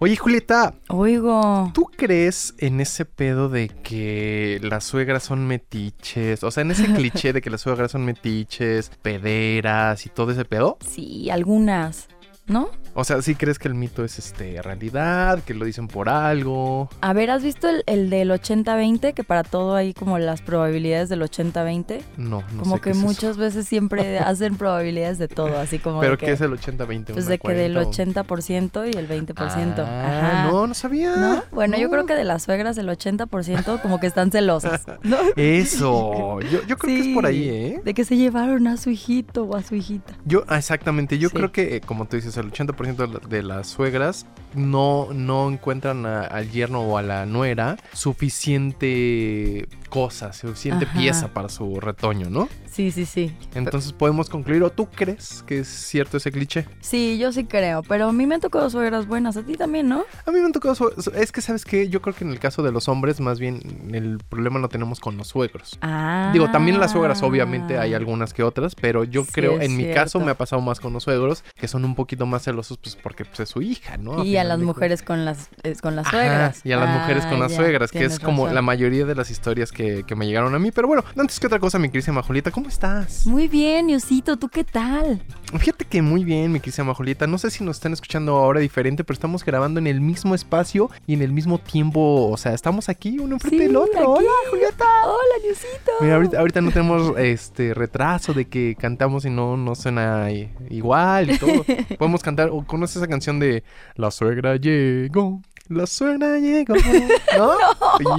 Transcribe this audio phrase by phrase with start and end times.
[0.00, 1.72] Oye, Julieta, Oigo.
[1.74, 6.44] ¿tú crees en ese pedo de que las suegras son metiches?
[6.44, 10.44] O sea, en ese cliché de que las suegras son metiches, pederas y todo ese
[10.44, 10.78] pedo.
[10.88, 12.06] Sí, algunas,
[12.46, 12.70] ¿no?
[12.94, 15.42] O sea, ¿sí crees que el mito es este realidad?
[15.44, 16.88] Que lo dicen por algo.
[17.00, 19.14] A ver, ¿has visto el, el del 80-20?
[19.14, 22.00] Que para todo hay como las probabilidades del 80-20.
[22.16, 23.06] No, no como sé que qué es eso.
[23.06, 26.52] muchas veces siempre hacen probabilidades de todo, así como ¿Pero de qué que, es el
[26.52, 27.04] 80-20?
[27.12, 29.34] pues ¿Una de que del cuenta o- 80% y el 20%.
[29.78, 30.50] Ah, Ajá.
[30.50, 31.16] no, no sabía.
[31.16, 31.42] ¿No?
[31.52, 35.16] Bueno, yo creo que de las suegras el 80% como que están celosas, ¿no?
[35.36, 37.80] Eso, yo, yo creo que es por ahí, ¿eh?
[37.84, 40.14] De que se llevaron a su hijito o a su hijita.
[40.24, 41.34] Yo, ah, exactamente, yo Sí.
[41.36, 45.50] creo que, eh, como tú dices, el 80% de la- de las suegras no, no
[45.50, 50.98] encuentran a- al yerno o a la nuera suficiente cosa, suficiente Ajá.
[50.98, 52.48] pieza para su retoño, ¿no?
[52.70, 53.34] Sí, sí, sí.
[53.54, 56.66] Entonces podemos concluir, o tú crees que es cierto ese cliché.
[56.80, 59.88] Sí, yo sí creo, pero a mí me han tocado suegras buenas, a ti también,
[59.88, 60.04] ¿no?
[60.26, 62.30] A mí me han tocado, su- su- es que sabes que yo creo que en
[62.30, 63.60] el caso de los hombres, más bien
[63.92, 65.78] el problema lo tenemos con los suegros.
[65.80, 66.30] Ah.
[66.32, 69.90] Digo, también las suegras, obviamente, hay algunas que otras, pero yo Sí, creo, en mi
[69.92, 72.96] caso, me ha pasado más con los suegros, que son un poquito más celosos, pues
[72.96, 74.24] porque pues, es su hija, ¿no?
[74.24, 75.48] Y a las mujeres con las,
[75.80, 76.60] con las Ajá, suegras.
[76.64, 78.54] y a las mujeres con Ah, las ya, suegras, que es como razón.
[78.56, 80.70] la mayoría de las historias que, que me llegaron a mí.
[80.72, 83.26] Pero bueno, antes que otra cosa, mi querida Majolita, ¿cómo estás?
[83.26, 85.22] Muy bien, Niosito, ¿tú qué tal?
[85.58, 87.26] Fíjate que muy bien, mi querida Majolita.
[87.26, 90.90] No sé si nos están escuchando ahora diferente, pero estamos grabando en el mismo espacio
[91.06, 92.28] y en el mismo tiempo.
[92.30, 93.98] O sea, estamos aquí uno enfrente Sí, del otro.
[93.98, 94.04] aquí.
[94.24, 94.84] Hola, Julieta.
[95.04, 95.92] Hola, Niosito.
[96.00, 100.28] Mira, ahorita, ahorita no tenemos este retraso de que cantamos y no, no suena
[100.70, 101.64] igual y todo.
[101.98, 103.62] Podemos cantar, o conoces esa canción de
[103.94, 106.74] La suegra llegó, la suegra llegó,
[107.36, 107.52] ¿no?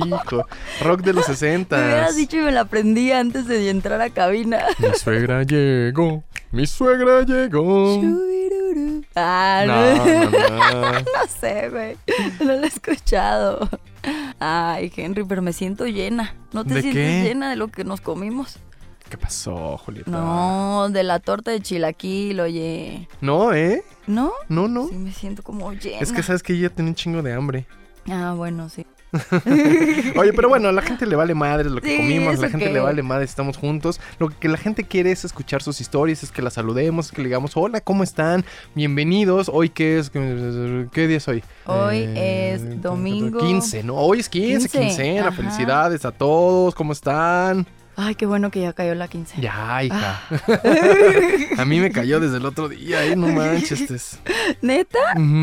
[0.05, 0.45] Hijo,
[0.81, 1.75] rock de los Me 60.
[1.75, 4.59] hubieras dicho y me la aprendí antes de entrar a cabina.
[4.79, 8.01] Mi suegra llegó, mi suegra llegó.
[9.15, 10.91] Ah, No, no, no, no.
[10.99, 11.97] no sé, güey.
[12.39, 13.67] No lo he escuchado.
[14.39, 16.35] Ay, Henry, pero me siento llena.
[16.53, 17.27] ¿No te ¿De sientes qué?
[17.29, 18.57] llena de lo que nos comimos?
[19.09, 20.11] ¿Qué pasó, Julieta?
[20.11, 23.07] No, de la torta de chilaquil, oye.
[23.21, 23.83] No, ¿eh?
[24.09, 24.31] ¿No?
[24.47, 24.87] No, no.
[24.87, 25.99] Sí, me siento como llena.
[25.99, 27.67] Es que sabes que yo ya tenía un chingo de hambre.
[28.09, 28.85] Ah, bueno, sí.
[30.17, 32.47] Oye, pero bueno, a la gente le vale madre lo que Sí, comimos, a la
[32.47, 33.99] ¿eso gente le vale madre, estamos juntos.
[34.19, 37.21] Lo que la gente quiere es escuchar sus historias, es que la saludemos, es que
[37.21, 38.45] le digamos, hola, ¿cómo están?
[38.75, 39.49] Bienvenidos.
[39.51, 40.09] Hoy, ¿qué es?
[40.09, 41.43] ¿Qué día es hoy?
[41.65, 43.39] Hoy Eh, es domingo.
[43.39, 43.95] 15, ¿no?
[43.95, 45.21] Hoy es 15, 15, quincena.
[45.27, 45.31] ajá.
[45.33, 47.65] Felicidades a todos, ¿cómo están?
[48.01, 49.43] Ay, qué bueno que ya cayó la quincena.
[49.43, 50.21] Ya, hija.
[51.57, 53.17] a mí me cayó desde el otro día, ¿eh?
[53.17, 54.19] No manches.
[54.61, 54.99] ¿Neta?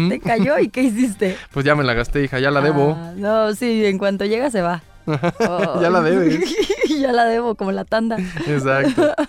[0.08, 1.36] ¿Te cayó y qué hiciste?
[1.52, 2.96] Pues ya me la gasté, hija, ya la debo.
[2.98, 4.82] Ah, no, sí, en cuanto llega se va.
[5.80, 6.40] Ya la debes.
[7.00, 8.16] Ya la debo, como la tanda.
[8.46, 9.14] Exacto.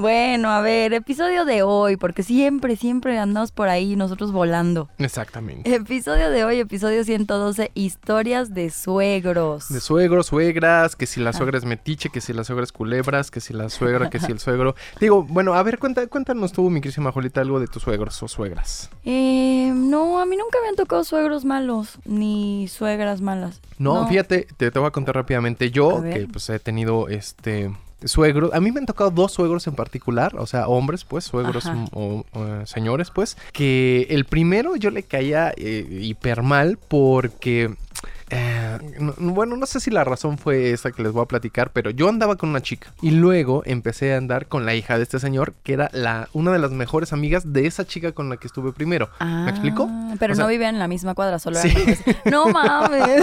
[0.00, 4.88] Bueno, a ver, episodio de hoy, porque siempre, siempre andamos por ahí nosotros volando.
[4.96, 5.74] Exactamente.
[5.74, 9.68] Episodio de hoy, episodio 112, historias de suegros.
[9.68, 13.30] De suegros, suegras, que si la suegra es metiche, que si la suegra es culebras,
[13.30, 14.74] que si la suegra, que si el suegro.
[15.00, 18.88] Digo, bueno, a ver, cuéntanos tú, mi querida Majolita, algo de tus suegros o suegras.
[19.04, 23.60] Eh, no, a mí nunca me han tocado suegros malos, ni suegras malas.
[23.76, 25.70] No, fíjate, te, te voy a contar rápidamente.
[25.70, 27.72] Yo, que pues he tenido este
[28.04, 31.66] suegros, a mí me han tocado dos suegros en particular, o sea, hombres, pues, suegros
[31.92, 37.74] o, o, señores, pues, que el primero yo le caía eh, hiper mal porque...
[38.30, 41.70] eh, no- bueno, no sé si la razón fue esa que les voy a platicar,
[41.72, 45.02] pero yo andaba con una chica y luego empecé a andar con la hija de
[45.02, 48.36] este señor, que era la una de las mejores amigas de esa chica con la
[48.36, 49.10] que estuve primero.
[49.20, 49.88] ¿Me explico?
[49.90, 51.68] Ah, Pero O sea- no vivían en la misma cuadra, solo Sí.
[51.74, 51.96] eran.
[52.30, 53.22] No mames.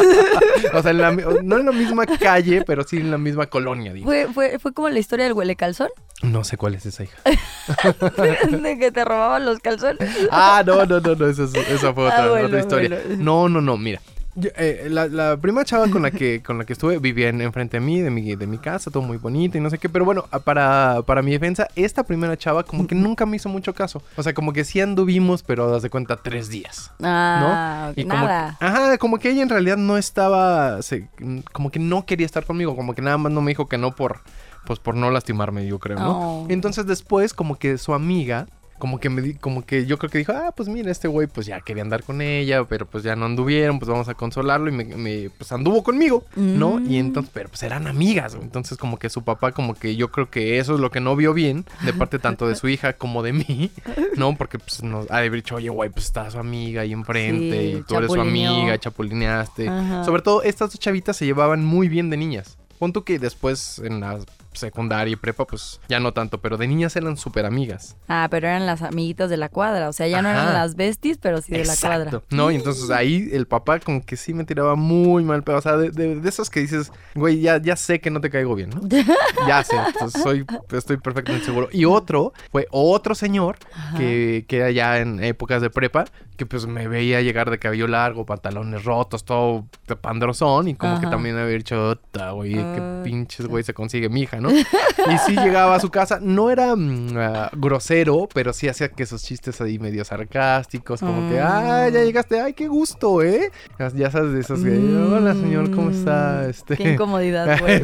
[0.73, 3.45] O sea, en la mi- no en la misma calle, pero sí en la misma
[3.47, 4.05] colonia, digo.
[4.05, 5.89] ¿Fue, fue, fue como la historia del huele calzón?
[6.23, 7.17] No sé cuál es esa hija.
[8.61, 9.99] de que te robaban los calzones.
[10.31, 13.01] Ah, no, no, no, no, esa, es- esa fue otra, Ah, bueno, otra historia.
[13.07, 13.23] bueno.
[13.23, 14.01] No, no, no, mira.
[14.39, 17.41] Yo, eh, la, la primera chava con la que con la que estuve vivía en,
[17.41, 19.89] enfrente de mí, de mi, de mi casa, todo muy bonito y no sé qué.
[19.89, 23.49] Pero bueno, a- para, para mi defensa, esta primera chava como que nunca me hizo
[23.49, 24.01] mucho caso.
[24.15, 26.91] O sea, como que sí anduvimos, pero das de cuenta tres días.
[27.03, 28.55] Ah, Y como nada.
[28.59, 31.09] que- ajá, como que ella en realidad no estaba, se-
[31.51, 33.95] como que no quería estar conmigo, como que nada más no me dijo que no
[33.95, 34.21] por,
[34.65, 36.41] pues por no lastimarme, yo creo, ¿no?
[36.41, 36.45] Oh.
[36.49, 38.47] Entonces después como que su amiga,
[38.77, 41.27] como que me di- como que yo creo que dijo, ah, pues mira, este güey
[41.27, 44.69] pues ya quería andar con ella, pero pues ya no anduvieron, pues vamos a consolarlo
[44.69, 46.79] y me, me, pues anduvo conmigo, ¿no?
[46.79, 47.07] Y Mm.
[47.07, 48.45] entonces, pero pues eran amigas, güey.
[48.45, 51.15] entonces como que su papá como que yo creo que eso es lo que no
[51.15, 53.71] vio bien, de parte tanto de su hija como de mí,
[54.15, 54.35] ¿no?
[54.35, 57.59] Porque pues nos ha de haber dicho, oye, güey, pues está su amiga ahí enfrente
[57.71, 59.67] Sí, y tú eres su amiga, chapulineaste.
[59.69, 60.03] Ajá.
[60.03, 62.57] Sobre todo estas dos chavitas se llevaban muy bien de niñas.
[62.79, 64.19] Pon tú que después en la
[64.57, 67.95] secundaria y prepa, pues ya no tanto, pero de niñas eran súper amigas.
[68.07, 69.89] Ah, pero eran las amiguitas de la cuadra.
[69.89, 72.21] O sea, ya no eran las besties, pero sí de la cuadra.
[72.29, 75.57] No, y entonces ahí el papá como que sí me tiraba muy mal pedo.
[75.57, 78.29] O sea, de, de, de esos que dices, güey, ya, ya sé que no te
[78.29, 78.81] caigo bien, ¿no?
[79.47, 81.69] ya sé, entonces soy, estoy perfectamente seguro.
[81.71, 83.57] Y otro fue otro señor
[83.97, 86.05] que, que era ya en épocas de prepa,
[86.35, 90.99] que pues me veía llegar de cabello largo, pantalones rotos, todo de pandrozón, y como
[90.99, 93.03] que también había dicho, "Ota, güey, qué Ota.
[93.03, 94.46] pinches güey se consigue mi hija, ¿no?
[94.51, 99.03] Y sí llegaba a su casa, no era mm, ah, grosero, pero sí hacía que
[99.03, 103.51] esos chistes ahí medio sarcásticos, como que, ah, ya llegaste, ay, qué gusto, ¿eh?
[103.95, 106.43] Ya, sabes de esos que, hola señor, ¿cómo está?
[106.45, 106.77] Mm, Este...
[106.77, 107.81] Qué incomodidad, güey.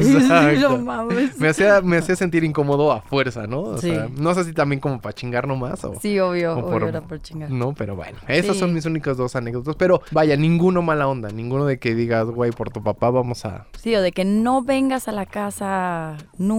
[1.38, 3.60] Me hacía, me hacía sentir incómodo a fuerza, ¿no?
[3.60, 3.90] O Sí.
[3.90, 5.94] sea, no sé si también como para chingar nomás o...
[6.00, 7.50] Sí, obvio, o obvio, por- era por chingar.
[7.50, 8.60] No, pero bueno, esas Sí.
[8.60, 9.76] son mis únicas dos anécdotas.
[9.76, 13.66] Pero vaya, ninguno mala onda, ninguno de que digas, güey, por tu papá vamos a...
[13.78, 16.53] Sí, o de que no vengas a la casa nunca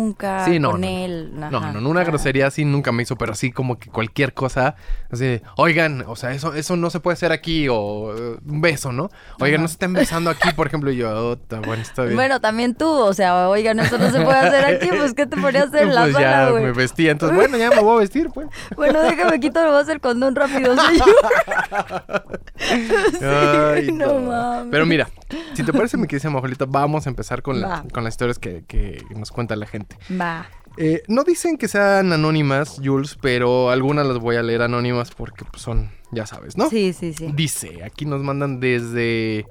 [0.45, 1.31] Sí, no, con no, él.
[1.33, 1.71] No, Ajá.
[1.71, 4.75] no, no, una grosería así nunca me hizo, pero así como que cualquier cosa,
[5.11, 8.91] así, oigan, o sea, eso, eso no se puede hacer aquí, o eh, un beso,
[8.91, 9.09] ¿no?
[9.39, 12.15] Oigan, no se estén besando aquí, por ejemplo, y yo, "Oh, ta, bueno, está bien.
[12.15, 15.37] Bueno, también tú, o sea, oigan, eso no se puede hacer aquí, pues ¿qué te
[15.37, 16.63] podría hacer en la pues ya güey?
[16.63, 18.47] me vestí, entonces, bueno, ya me voy a vestir, pues.
[18.75, 21.05] Bueno, déjame quito nomás el condón rápido, soy yo.
[23.21, 24.67] Ay, Sí, no mames.
[24.71, 25.09] Pero mira,
[25.53, 28.63] si te parece, mi querida Majolita, vamos a empezar con, la, con las historias que,
[28.67, 29.74] que nos cuenta la gente.
[30.19, 30.47] Va.
[30.77, 35.45] Eh, no dicen que sean anónimas, Jules, pero algunas las voy a leer anónimas porque
[35.45, 36.69] pues, son, ya sabes, ¿no?
[36.69, 37.31] Sí, sí, sí.
[37.33, 39.45] Dice, aquí nos mandan desde...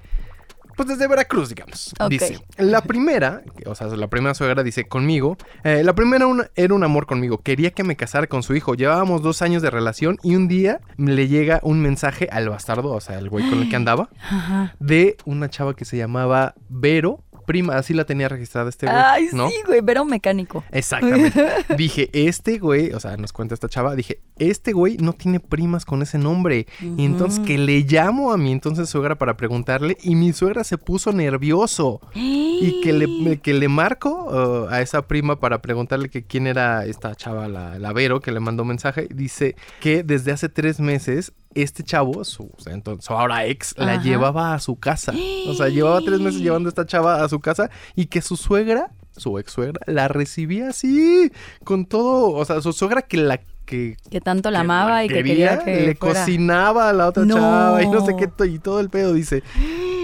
[0.77, 1.95] Pues desde Veracruz, digamos.
[2.01, 2.11] Ok.
[2.11, 6.75] Dice, la primera, o sea, la primera suegra dice conmigo, eh, la primera una- era
[6.75, 10.19] un amor conmigo, quería que me casara con su hijo, llevábamos dos años de relación
[10.25, 13.71] y un día le llega un mensaje al bastardo, o sea, el güey con el
[13.71, 14.09] que andaba,
[14.81, 19.29] de una chava que se llamaba Vero, prima, así la tenía registrada este güey, Ay,
[19.33, 19.49] ¿no?
[19.49, 20.65] sí, güey, pero mecánico.
[20.71, 21.45] Exactamente.
[21.77, 25.85] Dije, este güey, o sea, nos cuenta esta chava, dije, este güey no tiene primas
[25.85, 26.67] con ese nombre.
[26.81, 30.79] Y entonces que le llamo a mi entonces suegra para preguntarle y mi suegra se
[30.79, 32.01] puso nervioso.
[32.15, 36.85] Y que le, que le marco uh, a esa prima para preguntarle que quién era
[36.87, 39.09] esta chava, la, la Vero, que le mandó mensaje.
[39.13, 44.03] Dice que desde hace tres meses este chavo, su, entonces, ahora ex, la Ajá.
[44.03, 45.13] llevaba a su casa.
[45.49, 48.37] O sea, llevaba tres meses llevando a esta chava a su casa y que su
[48.37, 51.31] suegra, su ex suegra, la recibía así,
[51.65, 55.09] con todo, o sea, su suegra que la que Que tanto la que amaba y
[55.09, 56.21] que quería que le fuera.
[56.21, 57.37] cocinaba a la otra No.
[57.37, 59.43] chava y no sé qué y todo el pedo dice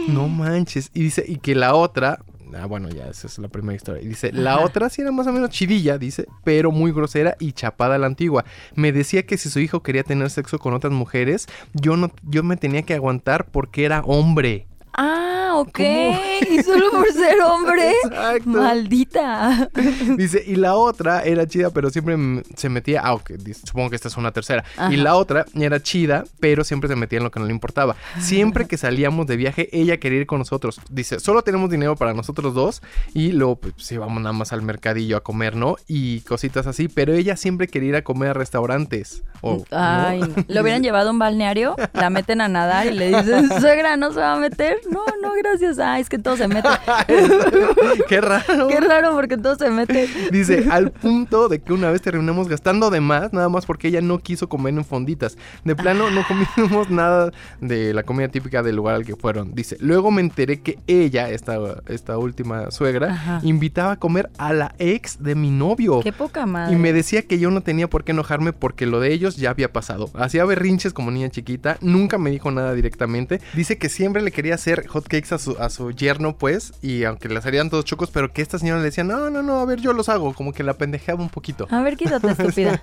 [0.08, 2.20] no manches y dice y que la otra
[2.55, 4.02] ah bueno ya esa es la primera historia.
[4.02, 4.64] Y dice la Ajá.
[4.64, 8.06] otra sí era más o menos chidilla dice pero muy grosera y chapada a la
[8.06, 8.44] antigua.
[8.75, 12.43] Me decía que si su hijo quería tener sexo con otras mujeres yo no yo
[12.43, 14.67] me tenía que aguantar porque era hombre.
[14.93, 15.78] Ah, ok.
[15.78, 16.20] ¿Cómo?
[16.50, 17.92] Y solo por ser hombre.
[18.04, 18.50] Exacto.
[18.50, 19.70] Maldita.
[20.16, 22.16] Dice, y la otra era chida, pero siempre
[22.56, 23.02] se metía.
[23.02, 23.32] Ah, ok,
[23.64, 24.64] supongo que esta es una tercera.
[24.76, 24.92] Ajá.
[24.92, 27.96] Y la otra era chida, pero siempre se metía en lo que no le importaba.
[28.18, 30.80] Siempre que salíamos de viaje, ella quería ir con nosotros.
[30.90, 32.82] Dice, solo tenemos dinero para nosotros dos.
[33.14, 35.76] Y luego, pues, sí, vamos nada más al mercadillo a comer, ¿no?
[35.86, 36.88] Y cositas así.
[36.88, 39.22] Pero ella siempre quería ir a comer a restaurantes.
[39.42, 39.64] O, ¿no?
[39.70, 40.44] Ay, no.
[40.48, 44.12] Lo hubieran llevado a un balneario, la meten a nadar y le dicen, suegra, ¿no
[44.12, 44.78] se va a meter?
[44.90, 45.50] No, no, gracias.
[45.82, 46.69] Ay, es que todo se mete.
[48.08, 48.69] Qué raro.
[48.69, 50.08] Qué raro porque todo se mete.
[50.31, 54.00] Dice, al punto de que una vez terminamos gastando de más, nada más porque ella
[54.00, 55.37] no quiso comer en fonditas.
[55.64, 59.55] De plano, no comimos nada de la comida típica del lugar al que fueron.
[59.55, 61.58] Dice, luego me enteré que ella, esta,
[61.89, 63.41] esta última suegra, Ajá.
[63.43, 66.01] invitaba a comer a la ex de mi novio.
[66.03, 66.74] Qué poca madre.
[66.74, 69.51] Y me decía que yo no tenía por qué enojarme porque lo de ellos ya
[69.51, 70.10] había pasado.
[70.15, 73.41] Hacía berrinches como niña chiquita, nunca me dijo nada directamente.
[73.55, 77.29] Dice que siempre le quería hacer hotcakes a su, a su yerno, pues, y aunque
[77.29, 79.81] les harían todos chocos, pero que esta señora le decía, no, no, no, a ver,
[79.81, 80.32] yo los hago.
[80.35, 81.67] Como que la pendejeaba un poquito.
[81.70, 82.81] A ver, quítate, estúpida.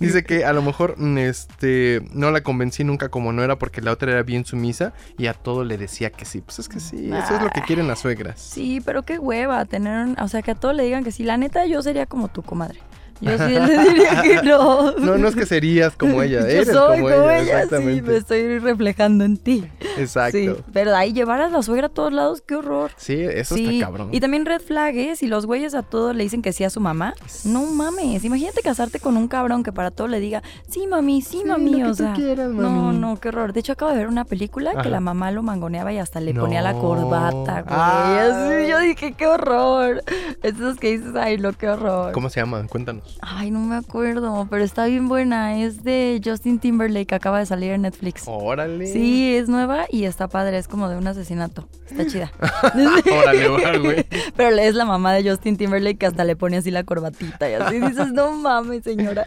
[0.00, 3.80] Dice que a lo mejor mm, este no la convencí nunca como no era porque
[3.80, 6.40] la otra era bien sumisa y a todo le decía que sí.
[6.40, 8.40] Pues es que sí, eso es lo que quieren las suegras.
[8.40, 10.16] Sí, pero qué hueva tener un...
[10.20, 11.22] O sea, que a todos le digan que sí.
[11.24, 12.80] La neta, yo sería como tu comadre.
[13.20, 14.92] Yo sí le diría que no.
[14.98, 17.50] No, no es que serías como ella, Yo eres soy como, como ella, ella, sí,
[17.64, 18.02] exactamente.
[18.10, 19.64] me estoy reflejando en ti.
[19.96, 20.36] Exacto.
[20.38, 22.90] Sí, Sí, pero ahí llevar a la suegra a todos lados, qué horror.
[22.96, 24.08] eso sí, está cabrón.
[24.12, 25.16] y también red flag, ¿eh?
[25.16, 28.24] Si los güeyes a todos le dicen que sí a su mamá, no mames.
[28.24, 31.80] Imagínate casarte con un cabrón que para todo le diga, sí, mami, sí, Sí, mami,
[31.80, 32.12] lo o sea.
[32.14, 32.98] quieras, No, mami.
[32.98, 33.52] no, qué horror.
[33.52, 34.82] De hecho, acabo de ver una película Ajá.
[34.82, 37.74] que la mamá lo mangoneaba y hasta le ponía la corbata, güey.
[37.78, 40.02] Así, yo dije, qué horror.
[40.42, 42.12] Esos que dices, ay, no, qué horror.
[42.12, 42.64] ¿Cómo se llama?
[42.68, 43.07] Cuéntanos.
[43.20, 45.60] Ay, no me acuerdo, pero está bien buena.
[45.60, 48.24] Es de Justin Timberlake, acaba de salir en Netflix.
[48.26, 48.86] Órale.
[48.86, 51.68] Sí, es nueva y está padre, es como de un asesinato.
[51.90, 52.32] Está chida.
[53.22, 54.06] Órale, órale, güey.
[54.36, 57.54] Pero es la mamá de Justin Timberlake que hasta le pone así la corbatita y
[57.54, 59.26] así dices, no mames, señora.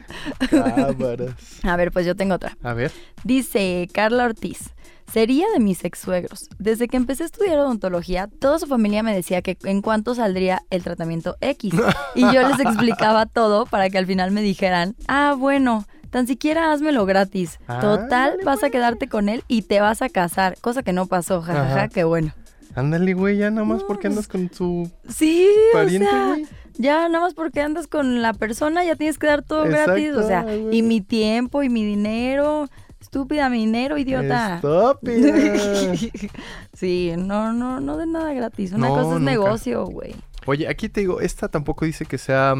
[0.49, 1.35] Cámaras.
[1.63, 2.57] A ver, pues yo tengo otra.
[2.63, 2.91] A ver.
[3.23, 4.71] Dice Carla Ortiz.
[5.11, 6.47] Sería de mis ex suegros.
[6.57, 10.61] Desde que empecé a estudiar odontología, toda su familia me decía que en cuánto saldría
[10.69, 11.73] el tratamiento X.
[12.15, 16.71] Y yo les explicaba todo para que al final me dijeran, ah, bueno, tan siquiera
[16.71, 17.59] házmelo gratis.
[17.67, 20.57] Total, Ándale, vas a quedarte con él y te vas a casar.
[20.61, 22.33] Cosa que no pasó, jajaja, qué bueno.
[22.75, 26.47] Ándale, güey, ya nada más porque andas con su Sí, pariente, o sea, güey.
[26.77, 30.13] ya nada más porque andas con la persona, ya tienes que dar todo gratis.
[30.15, 30.77] O sea, güey.
[30.77, 32.69] y mi tiempo y mi dinero.
[33.01, 34.55] Estúpida, mi dinero, idiota.
[34.55, 35.95] Estúpida.
[36.73, 38.71] sí, no, no, no de nada gratis.
[38.73, 39.31] Una No, cosa es nunca.
[39.31, 40.15] negocio, güey.
[40.45, 42.55] Oye, aquí te digo, esta tampoco dice que sea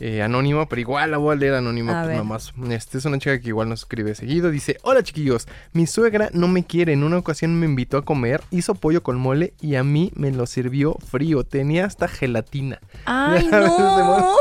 [0.00, 2.16] eh, anónima, pero igual la voy a leer anónima, A pues ver.
[2.18, 2.52] nomás.
[2.70, 4.50] Este es una chica que igual nos escribe seguido.
[4.50, 6.92] Dice, hola chiquillos, mi suegra no me quiere.
[6.92, 10.30] En una ocasión me invitó a comer, hizo pollo con mole y a mí me
[10.30, 11.44] lo sirvió frío.
[11.44, 12.80] Tenía hasta gelatina.
[13.04, 14.36] ¡Ay, no!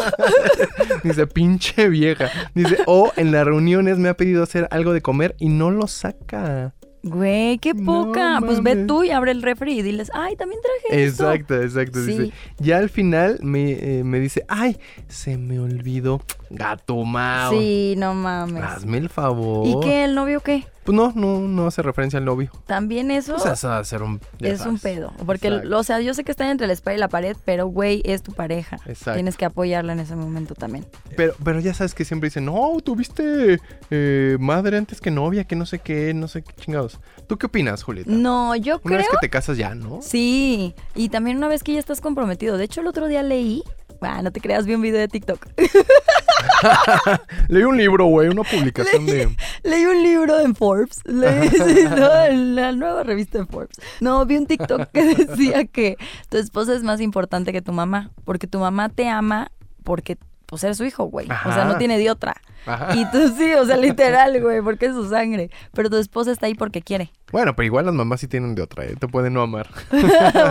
[1.03, 2.29] Dice, pinche vieja.
[2.53, 5.87] Dice, o en las reuniones me ha pedido hacer algo de comer y no lo
[5.87, 6.73] saca.
[7.03, 8.39] Güey, qué No poca.
[8.45, 11.23] pues ve tú y abre el refri y diles, ay, también traje esto".
[11.31, 12.03] Exacto, exacto.
[12.03, 12.33] Dice, Sí.
[12.59, 14.77] ya al final me, eh, me dice, ay,
[15.07, 16.21] se me olvidó.
[16.49, 17.51] Gato mao.
[17.51, 18.63] Sí, no mames.
[18.63, 19.67] Hazme el favor.
[19.67, 20.05] ¿Y qué?
[20.05, 20.65] ¿El novio qué?
[20.87, 22.49] Pues no, no, no hace referencia al novio.
[22.65, 24.21] También eso O sea, un.
[24.39, 25.11] es un pedo.
[25.25, 28.01] Porque, o sea, yo sé que están entre la espada y la pared, pero güey,
[28.05, 28.77] es tu pareja.
[28.85, 29.15] Exacto.
[29.15, 30.85] Tienes que apoyarla en ese momento también.
[31.17, 33.59] Pero, pero ya sabes que siempre dicen, no, tuviste
[33.91, 37.01] eh, madre antes que novia, que no sé qué, no sé qué chingados.
[37.27, 38.09] ¿Tú qué opinas, Julieta?
[38.09, 39.99] No, yo Una creo vez que te casas ya, ¿no?
[40.01, 42.55] Sí, y también una vez que ya estás comprometido.
[42.55, 43.61] De hecho, el otro día leí,
[43.99, 45.47] ah, no te creas, vi un video de TikTok.
[47.47, 49.35] Leí un libro, güey, una publicación de.
[49.63, 53.77] leí un libro en Forbes, leí sí, no, en la nueva revista de Forbes.
[53.99, 55.97] No, vi un TikTok que decía que
[56.29, 59.51] tu esposa es más importante que tu mamá, porque tu mamá te ama
[59.83, 61.27] porque pues eres su hijo, güey.
[61.27, 62.35] O sea, no tiene de otra.
[62.65, 62.95] Ajá.
[62.95, 65.51] Y tú sí, o sea, literal, güey, porque es su sangre.
[65.73, 67.11] Pero tu esposa está ahí porque quiere.
[67.31, 68.95] Bueno, pero igual las mamás sí tienen de otra, ¿eh?
[68.97, 69.69] Te pueden no amar.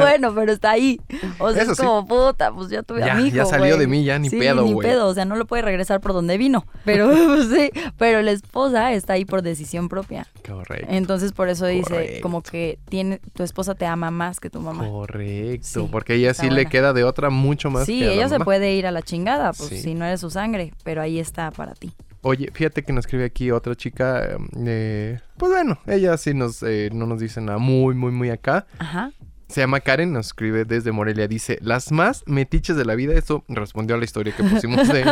[0.00, 1.00] bueno, pero está ahí.
[1.38, 1.84] O sea, Eso es sí.
[1.84, 3.36] como puta, pues ya tuve Ya- a mi hijo.
[3.36, 4.86] ya salió de mí, ya ni Sí, pedo, Ni güey.
[4.86, 6.66] pedo, o sea, no lo puede regresar por donde vino.
[6.84, 10.26] Pero pues, sí, pero la esposa está ahí por decisión propia.
[10.46, 10.86] Correcto.
[10.90, 12.22] Entonces por eso dice Correcto.
[12.22, 14.86] como que tiene tu esposa te ama más que tu mamá.
[14.86, 15.66] Correcto.
[15.66, 18.28] Sí, porque ella sí le queda de otra mucho más Sí, que a la ella
[18.28, 18.44] se mamá.
[18.44, 19.80] puede ir a la chingada, pues Sí.
[19.80, 21.92] si no eres su sangre, pero ahí está para ti.
[22.26, 24.36] Oye, fíjate que nos escribe aquí otra chica.
[24.66, 28.66] eh, pues bueno, ella sí nos, eh, no nos dice nada muy, muy, muy acá.
[28.80, 29.12] Ajá.
[29.48, 31.28] Se llama Karen, nos escribe desde Morelia.
[31.28, 33.14] Dice, las más metiches de la vida.
[33.14, 35.04] Eso respondió a la historia que pusimos de,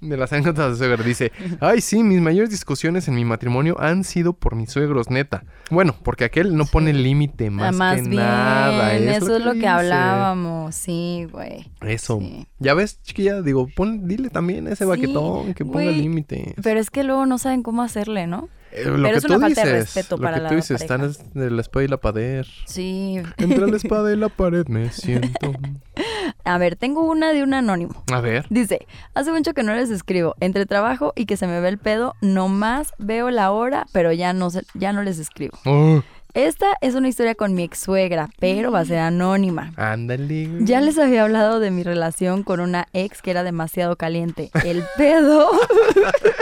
[0.00, 1.02] de las anécdotas de suegro.
[1.02, 5.44] Dice, ay, sí, mis mayores discusiones en mi matrimonio han sido por mis suegros, neta.
[5.70, 8.94] Bueno, porque aquel no pone límite más, Ah, más que bien, nada.
[8.94, 11.68] eso es lo que hablábamos, sí, güey.
[11.80, 12.20] Eso.
[12.20, 12.46] Sí.
[12.60, 16.54] Ya ves, chiquilla, digo, pon, dile también a ese Sí, baquetón que ponga límite.
[16.62, 18.48] Pero es que luego no saben cómo hacerle, ¿no?
[18.76, 20.48] Eh, lo pero que es una tú falta de dices, respeto lo para que la
[20.50, 22.44] tú dices, están es de la espada y la pared.
[22.66, 23.20] Sí.
[23.38, 25.52] Entre la espada y la pared me siento.
[26.44, 28.04] A ver, tengo una de un anónimo.
[28.12, 28.46] A ver.
[28.50, 30.34] Dice, hace mucho que no les escribo.
[30.40, 34.32] Entre trabajo y que se me ve el pedo, nomás veo la hora, pero ya
[34.32, 35.56] no, se- ya no les escribo.
[35.64, 36.02] Oh,
[36.36, 39.72] Esta es una historia con mi ex suegra, pero va a ser anónima.
[39.76, 40.50] ándale.
[40.60, 44.50] Ya les había hablado de mi relación con una ex que era demasiado caliente.
[44.62, 45.48] El pedo.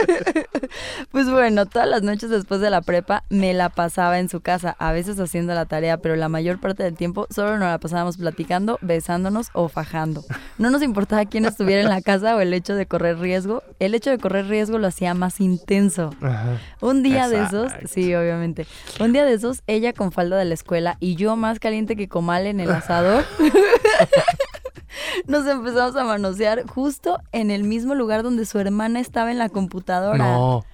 [1.13, 4.75] pues bueno, todas las noches después de la prepa me la pasaba en su casa,
[4.79, 8.17] a veces haciendo la tarea, pero la mayor parte del tiempo solo nos la pasábamos
[8.17, 10.25] platicando, besándonos o fajando.
[10.57, 13.63] No nos importaba quién estuviera en la casa o el hecho de correr riesgo.
[13.79, 16.13] El hecho de correr riesgo lo hacía más intenso.
[16.21, 16.59] Ajá.
[16.81, 18.67] Un día de esos, sí, obviamente.
[18.99, 22.07] Un día de esos, ella con falda de la escuela y yo más caliente que
[22.07, 23.25] comal en el asador.
[25.27, 29.49] Nos empezamos a manosear justo en el mismo lugar donde su hermana estaba en la
[29.49, 30.17] computadora.
[30.17, 30.65] No.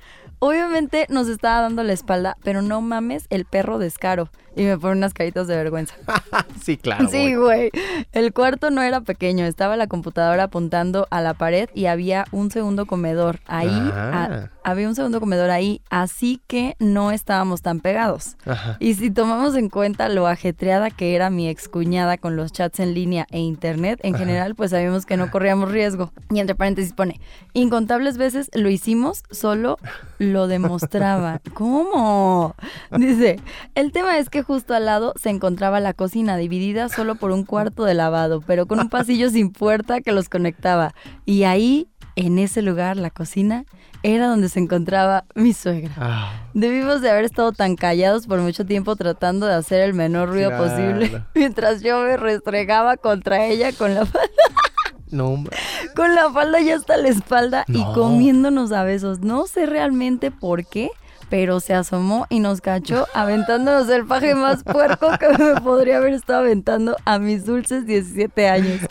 [0.43, 4.29] Obviamente nos estaba dando la espalda, pero no mames el perro descaro.
[4.53, 5.93] Y me pone unas caritas de vergüenza.
[6.61, 7.07] sí, claro.
[7.09, 7.69] Sí, güey.
[8.11, 12.51] El cuarto no era pequeño, estaba la computadora apuntando a la pared y había un
[12.51, 13.69] segundo comedor ahí.
[13.93, 14.27] Ah.
[14.29, 18.35] a- había un segundo comedor ahí, así que no estábamos tan pegados.
[18.45, 18.77] Ajá.
[18.79, 22.93] Y si tomamos en cuenta lo ajetreada que era mi excuñada con los chats en
[22.93, 26.11] línea e internet, en general, pues sabíamos que no corríamos riesgo.
[26.29, 27.19] Y entre paréntesis pone,
[27.53, 29.77] incontables veces lo hicimos, solo
[30.19, 31.41] lo demostraba.
[31.53, 32.55] ¿Cómo?
[32.97, 33.39] Dice,
[33.75, 37.43] el tema es que justo al lado se encontraba la cocina dividida solo por un
[37.45, 40.93] cuarto de lavado, pero con un pasillo sin puerta que los conectaba.
[41.25, 43.63] Y ahí En ese lugar, la cocina,
[44.03, 45.93] era donde se encontraba mi suegra.
[45.97, 50.27] Ah, Debimos de haber estado tan callados por mucho tiempo tratando de hacer el menor
[50.29, 50.65] ruido Claro.
[50.65, 54.05] posible, mientras yo me restregaba contra ella con la,
[55.11, 55.57] no, hombre.
[55.95, 57.93] con la falda ya hasta la espalda y No.
[57.93, 59.19] comiéndonos a besos.
[59.19, 60.89] No sé realmente por qué,
[61.31, 66.13] pero se asomó y nos cachó aventándonos el paje más puerco que me podría haber
[66.13, 68.81] estado aventando a mis dulces 17 años.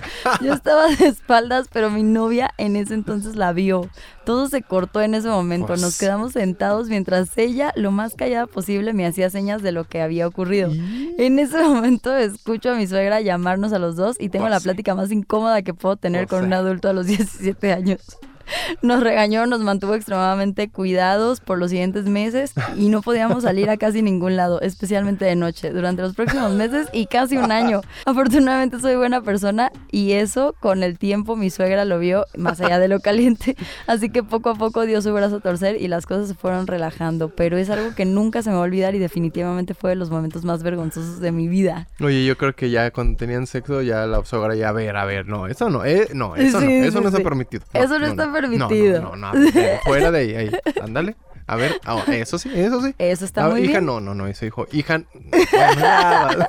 [0.40, 3.90] Yo estaba de espaldas, pero mi novia en ese entonces la vio.
[4.24, 5.66] Todo se cortó en ese momento.
[5.66, 5.82] Pues.
[5.82, 10.00] Nos quedamos sentados mientras ella, lo más callada posible, me hacía señas de lo que
[10.00, 10.70] había ocurrido.
[11.18, 14.60] En ese momento escucho a mi suegra llamarnos a los dos y tengo Pues la
[14.60, 14.64] sí.
[14.64, 18.18] plática más incómoda que puedo tener Pues con un adulto a los 17 años.
[18.82, 23.76] Nos regañó, nos mantuvo extremadamente cuidados por los siguientes meses y no podíamos salir a
[23.76, 27.80] casi ningún lado, especialmente de noche, durante los próximos meses y casi un año.
[28.06, 32.78] Afortunadamente soy buena persona y eso con el tiempo mi suegra lo vio más allá
[32.78, 36.06] de lo caliente, así que poco a poco dio su brazo a torcer y las
[36.06, 38.98] cosas se fueron relajando, pero es algo que nunca se me va a olvidar y
[38.98, 41.88] definitivamente fue de los momentos más vergonzosos de mi vida.
[42.00, 45.04] Oye, yo creo que ya cuando tenían sexo, ya la suegra ya, a ver, a
[45.04, 47.24] ver, no, eso no, eh, no, eso Sí, no, eso sí, no está sí.
[47.24, 47.64] permitido.
[47.72, 49.00] Eso no está No, permitido.
[49.02, 49.50] No, no, no, no,
[49.84, 50.50] fuera de ahí, ahí,
[50.82, 51.16] ándale.
[51.46, 52.94] A ver, ah, eso sí, eso sí.
[52.96, 53.86] Eso está Ah, muy hija, bien.
[53.86, 55.02] no, no, no, eso dijo, hija,
[55.52, 56.46] ya,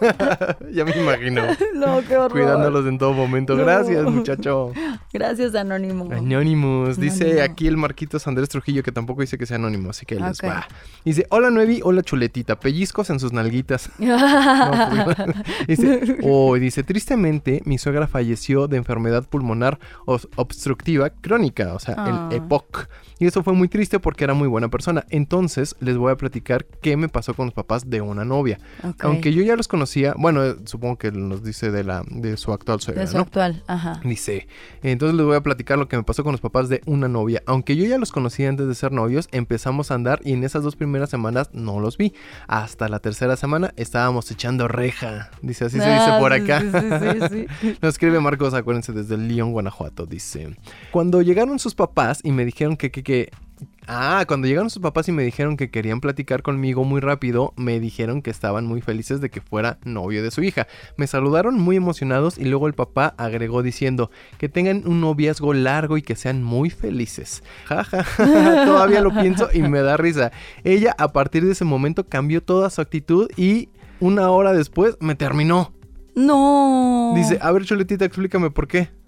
[0.71, 1.41] ya me imagino.
[1.73, 2.31] No, qué horror.
[2.33, 3.55] Cuidándolos en todo momento.
[3.55, 3.63] No.
[3.63, 4.71] Gracias, muchacho.
[5.13, 6.09] Gracias, Anónimo.
[6.11, 6.97] Anonymous.
[6.99, 7.43] Dice Anónimo.
[7.43, 10.67] aquí el Marquitos Andrés Trujillo, que tampoco dice que sea anónimo, así que les va.
[11.05, 13.89] Dice, hola Nuevi, hola chuletita, pellizcos en sus nalguitas.
[13.99, 15.17] No, pues,
[15.67, 22.29] dice, oh, dice, tristemente, mi suegra falleció de enfermedad pulmonar obstructiva crónica, o sea, Ah.
[22.31, 22.87] el EPOC.
[23.19, 25.05] Y eso fue muy triste porque era muy buena persona.
[25.09, 28.59] Entonces, les voy a platicar qué me pasó con los papás de una novia.
[28.99, 32.51] Aunque yo ya los conocía, bueno, eh, supongo que nos dice de la de su
[32.51, 33.23] actual suegra, De su ¿no?
[33.23, 34.01] actual, ajá.
[34.03, 34.47] Dice,
[35.01, 37.41] entonces les voy a platicar lo que me pasó con los papás de una novia.
[37.47, 40.61] Aunque yo ya los conocía antes de ser novios, empezamos a andar y en esas
[40.61, 42.13] dos primeras semanas no los vi.
[42.47, 45.31] Hasta la tercera semana estábamos echando reja.
[45.41, 46.61] Dice, así se dice Ah, por acá.
[46.61, 47.77] Sí, sí, sí.
[47.81, 50.05] Nos escribe Marcos, acuérdense, desde León, Guanajuato.
[50.05, 50.55] Dice,
[50.91, 53.31] cuando llegaron sus papás y me dijeron que, que, que...
[53.93, 57.77] Ah, cuando llegaron sus papás y me dijeron que querían platicar conmigo muy rápido, me
[57.81, 60.65] dijeron que estaban muy felices de que fuera novio de su hija.
[60.95, 65.97] Me saludaron muy emocionados y luego el papá agregó diciendo que tengan un noviazgo largo
[65.97, 67.43] y que sean muy felices.
[67.65, 68.25] Ja, ja, ja,
[68.65, 70.31] todavía lo pienso y me da risa.
[70.63, 73.67] Ella a partir de ese momento cambió toda su actitud y
[73.99, 75.73] una hora después me terminó.
[76.15, 77.11] No.
[77.17, 79.00] Dice, a ver, Choletita, explícame por qué.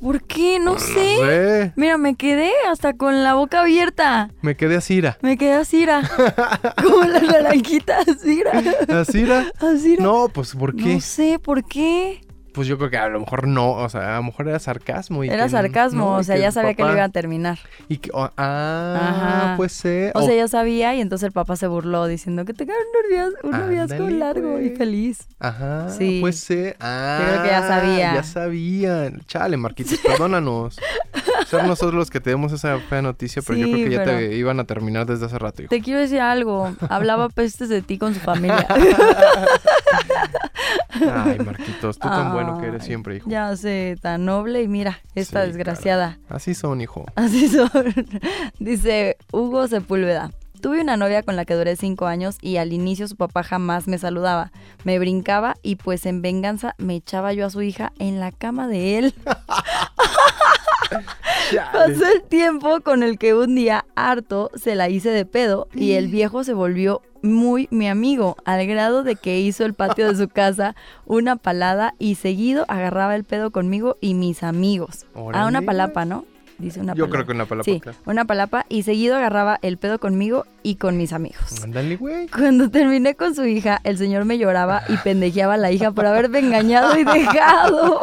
[0.00, 0.58] ¿Por qué?
[0.58, 1.16] No sé.
[1.16, 1.72] sé.
[1.76, 4.30] Mira, me quedé hasta con la boca abierta.
[4.42, 5.18] Me quedé así, ira.
[5.22, 6.02] Me quedé así, ra.
[6.82, 8.62] Como la naranjita, así, ra.
[9.00, 9.46] ¿Así, ira?
[9.58, 10.02] Así, ra.
[10.04, 10.94] No, pues, ¿por qué?
[10.94, 12.20] No sé, ¿por qué?
[12.58, 15.22] Pues yo creo que a lo mejor no, o sea, a lo mejor era sarcasmo.
[15.22, 17.56] Y Era que- sarcasmo, no, o sea, ya sabía que lo iba a terminar.
[17.88, 19.56] Y que, oh, ah, Ajá.
[19.56, 20.10] puede ser.
[20.16, 23.08] O o- sea, ya sabía y entonces el papá se burló diciendo que tenga un
[23.08, 25.28] noviazgo, un noviazgo Ándale, largo y feliz.
[25.38, 26.18] Ajá, Sí.
[26.20, 26.76] puede ser.
[26.80, 28.14] Ah, creo que ya sabía.
[28.14, 29.22] Ya sabían.
[29.28, 30.80] Chale, Marquitos, perdónanos.
[31.46, 34.34] Ser nosotros los que te demos esa fea noticia, pero yo creo que ya te
[34.34, 35.70] iban a terminar desde hace rato, hijo.
[35.70, 36.74] Te quiero decir algo.
[36.90, 38.66] Hablaba pestes de ti con su familia.
[40.90, 43.28] Ay, Marquitos, tú tan bueno que eres siempre, hijo.
[43.28, 46.18] Ya sé, tan noble y mira, esta Sí, desgraciada.
[46.28, 47.04] Así son, hijo.
[47.16, 47.70] Así son.
[48.58, 50.30] Dice Hugo Sepúlveda.
[50.60, 53.86] Tuve una novia con la que duré cinco años y al inicio su papá jamás
[53.86, 54.50] me saludaba.
[54.82, 58.66] Me brincaba y pues en venganza me echaba yo a su hija en la cama
[58.66, 59.14] de él.
[61.72, 65.92] Pasó el tiempo con el que un día harto se la hice de pedo y
[65.92, 70.16] el viejo se volvió muy mi amigo, al grado de que hizo el patio de
[70.16, 75.06] su casa una palada y seguido agarraba el pedo conmigo y mis amigos.
[75.32, 76.24] Ah, una palapa, ¿no?
[76.58, 77.12] Dice una Yo palapa.
[77.12, 77.98] creo que una palapa, Sí, claro.
[78.04, 81.62] una palapa y seguido agarraba el pedo conmigo y con mis amigos.
[81.62, 82.26] Ándale, güey.
[82.28, 86.06] Cuando terminé con su hija, el señor me lloraba y pendejeaba a la hija por
[86.06, 88.00] haberme engañado y dejado.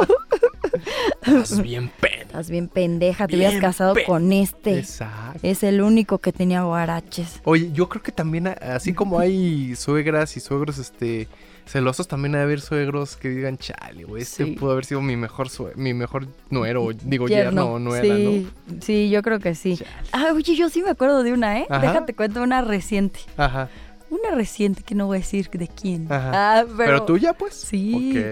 [1.22, 2.12] Estás bien pen.
[2.22, 4.80] Estás bien pendeja, te hubieras Bien casado pe- con este.
[4.80, 5.40] Exacto.
[5.44, 7.40] Es el único que tenía guaraches.
[7.46, 11.28] Oye, yo creo que también, así como hay suegras y suegros, este,
[11.66, 14.52] celosos, también hay haber suegros que digan, chale, güey, este Sí.
[14.52, 18.48] pudo haber sido mi mejor sue- mi mejor nuero, digo, yerno o nuera, sí,
[18.82, 19.80] sí, yo creo que sí.
[20.12, 21.66] Ah, oye, yo sí me acuerdo de una, ¿eh?
[21.70, 21.82] Ajá.
[21.88, 23.20] Déjate cuento una reciente.
[23.38, 23.44] ¿no?
[23.46, 23.70] Ajá.
[24.10, 26.12] Una reciente que no voy a decir de quién.
[26.12, 26.60] Ajá.
[26.60, 27.04] Ah, pero...
[27.04, 27.54] tuya, pues.
[27.56, 28.24] Sí.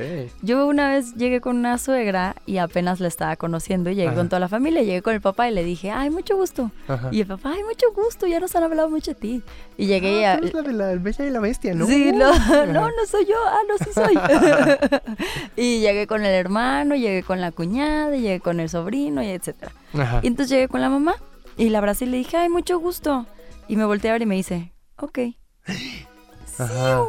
[0.44, 4.18] Yo una vez llegué con una suegra y apenas la estaba conociendo y llegué Ajá.
[4.18, 4.84] con toda la familia.
[4.84, 6.70] Llegué con el papá y le dije, ay, mucho gusto.
[6.88, 7.10] Ajá.
[7.12, 9.42] Y el papá, ay, mucho gusto, ya nos han hablado mucho de ti.
[9.78, 10.26] Y llegué.
[10.28, 11.88] Ah, a- tú eres la de la bella y la bestia, ¿no?
[11.88, 12.32] Sí, no,
[12.68, 14.14] no, no soy yo, ah, no, sí soy.
[15.56, 19.72] y llegué con el hermano, llegué con la cuñada, llegué con el sobrino, y etcétera.
[19.94, 20.20] Ajá.
[20.24, 21.16] Y entonces llegué con la mamá
[21.58, 23.26] y la abracé y le dije, ay, mucho gusto.
[23.68, 25.20] Y me volteé a ver y me dice, ok.
[25.66, 26.64] Sí,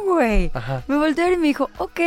[0.05, 0.51] güey.
[0.53, 0.83] Ajá.
[0.87, 1.99] Me ver y me dijo, ok.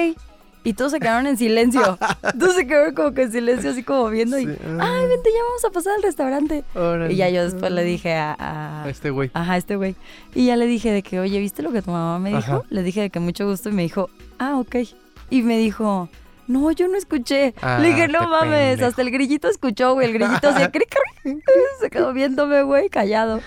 [0.64, 1.98] Y todos se quedaron en silencio.
[2.38, 4.38] todos se quedaron como que en silencio, así como viendo.
[4.38, 6.64] Y, ay, vente, ya vamos a pasar al restaurante.
[6.74, 7.12] Órale.
[7.12, 9.30] Y ya yo después le dije a, a- A este güey.
[9.34, 9.94] Ajá, este güey.
[10.34, 12.38] Y ya le dije de que, oye, ¿viste lo que tu mamá me dijo?
[12.38, 12.62] Ajá.
[12.70, 14.76] Le dije de que mucho gusto y me dijo, ah, ok.
[15.30, 16.08] Y me dijo,
[16.48, 17.54] no, yo no escuché.
[17.60, 18.88] Ah, le dije, no qué mames, pendejo.
[18.88, 20.08] hasta el grillito escuchó, güey.
[20.08, 20.88] El grillito hacía cric,
[21.22, 21.44] cric.
[21.80, 23.40] Se quedó viéndome, güey, callado.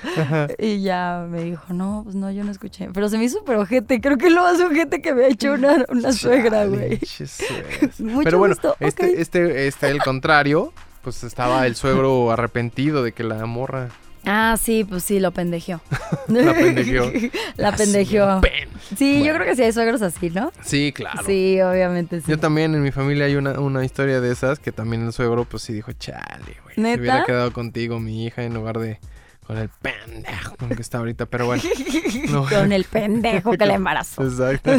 [0.58, 2.90] Y ya me dijo, no, pues no, yo no escuché.
[2.94, 4.00] Pero se me hizo súper ojete.
[4.00, 7.00] Creo que lo más ojete que me ha hecho una, una suegra, güey.
[8.00, 13.12] Mucho Pero bueno, gusto, este, este, este, el contrario, pues estaba el suegro arrepentido de
[13.12, 13.90] que la morra
[14.26, 15.82] Ah, sí, pues sí, lo pendejeó.
[16.28, 17.12] La pendejeó.
[17.58, 18.42] La pendejeó.
[18.42, 18.70] Pen.
[18.96, 20.52] Sí, yo creo que sí hay suegros así, ¿no?
[20.62, 21.24] Sí, claro.
[21.26, 22.26] Sí, obviamente sí.
[22.30, 25.46] Yo también en mi familia hay una, una historia de esas que también el suegro
[25.46, 26.76] pues sí dijo, chale, güey.
[26.76, 27.00] Se ¿Neta?
[27.02, 29.00] hubiera quedado contigo mi hija en lugar de
[29.46, 31.64] con el pendejo que está ahorita, pero bueno.
[32.32, 32.46] No.
[32.46, 34.24] Con el pendejo que la embarazó.
[34.24, 34.72] Exacto.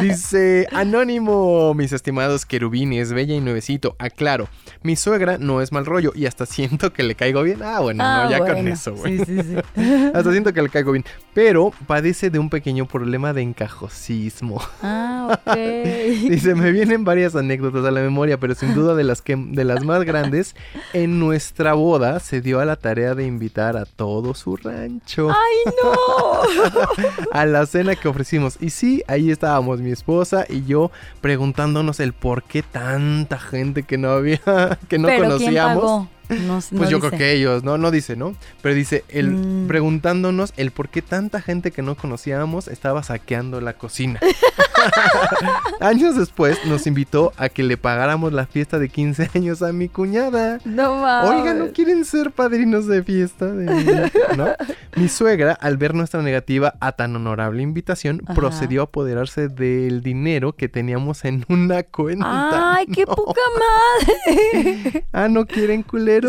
[0.00, 3.94] Dice Anónimo, mis estimados querubines, bella y nuevecito.
[3.98, 4.48] Aclaro,
[4.82, 7.62] mi suegra no es mal rollo y hasta siento que le caigo bien.
[7.62, 9.18] Ah, bueno, Ah, no, ya con eso, güey.
[9.18, 9.56] Sí, sí, sí.
[10.14, 11.04] Hasta siento que le caigo bien.
[11.32, 14.60] Pero padece de un pequeño problema de encajosismo.
[14.82, 15.56] Ah, ok.
[15.56, 19.64] Dice, me vienen varias anécdotas a la memoria, pero sin duda de las que de
[19.64, 20.56] las más grandes,
[20.92, 25.72] en nuestra boda se dio a la tarea de invitar a todo su rancho ¡Ay,
[25.82, 27.30] no!
[27.32, 28.56] a la cena que ofrecimos.
[28.60, 33.98] Y sí, ahí estábamos mi esposa y yo preguntándonos el por qué tanta gente que
[33.98, 34.38] no había,
[34.88, 35.82] que no Pero ¿quién conocíamos.
[35.84, 36.08] pagó?
[36.40, 37.08] No, Pues no yo dice.
[37.08, 38.34] creo que ellos, no, no dice, ¿no?
[38.62, 39.66] Pero dice, el, Mm.
[39.68, 44.20] preguntándonos el por qué tanta gente que no conocíamos estaba saqueando la cocina.
[45.80, 49.88] Años después nos invitó a que le pagáramos la fiesta de 15 años a mi
[49.88, 50.58] cuñada.
[50.64, 51.30] No mames.
[51.30, 53.46] Oigan, ¿no quieren ser padrinos de fiesta?
[53.46, 54.48] de mi hija?", ¿No?
[54.96, 58.34] Mi suegra, al ver nuestra negativa a tan honorable invitación, Ajá.
[58.34, 62.74] procedió a apoderarse del dinero que teníamos en una cuenta.
[62.76, 63.14] ¡Ay, qué No.
[63.14, 65.04] poca madre!
[65.12, 65.82] Ah, ¿no quieren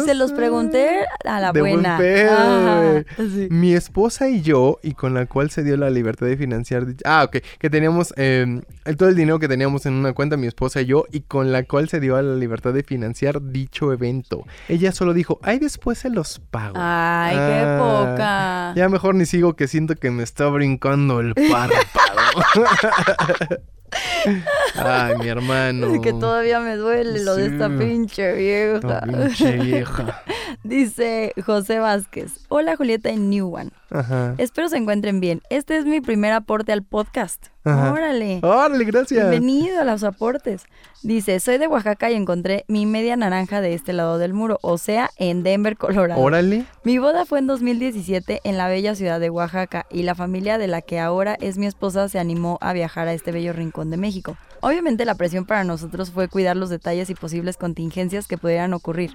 [0.03, 1.97] Se los pregunté a la De buen buena.
[1.97, 2.81] pedo, Ajá,
[3.17, 3.29] güey.
[3.29, 3.47] sí.
[3.51, 6.85] Mi esposa y yo, y con la cual se dio la libertad de financiar.
[7.05, 7.37] Ah, ok.
[7.59, 10.85] Que teníamos eh, el- todo el dinero que teníamos en una cuenta, mi esposa y
[10.85, 14.45] yo, y con la cual se dio la libertad de financiar dicho evento.
[14.67, 16.75] Ella solo dijo, ay, después se los pago.
[16.77, 18.73] Ay, qué Ah, poca.
[18.75, 21.75] Ya mejor ni sigo que siento que me está brincando el párpado.
[24.75, 26.01] ay, mi hermano.
[26.01, 29.01] Que todavía me duele lo de esta pinche vieja.
[29.01, 30.23] Pinche vieja.
[30.63, 32.39] Dice José Vázquez.
[32.49, 33.71] Hola Julieta y New One.
[33.91, 34.35] Ajá.
[34.37, 35.41] Espero se encuentren bien.
[35.49, 37.47] Este es mi primer aporte al podcast.
[37.63, 37.93] Ajá.
[37.93, 38.39] Órale.
[38.43, 39.29] Órale, gracias.
[39.29, 40.63] Bienvenido a los aportes.
[41.01, 44.77] Dice, soy de Oaxaca y encontré mi media naranja de este lado del muro, o
[44.79, 46.19] sea, en Denver, Colorado.
[46.19, 46.65] Órale.
[46.83, 50.67] Mi boda fue en 2017 en la bella ciudad de Oaxaca y la familia de
[50.67, 53.97] la que ahora es mi esposa se animó a viajar a este bello rincón de
[53.97, 54.37] México.
[54.61, 59.11] Obviamente la presión para nosotros fue cuidar los detalles y posibles contingencias que pudieran ocurrir.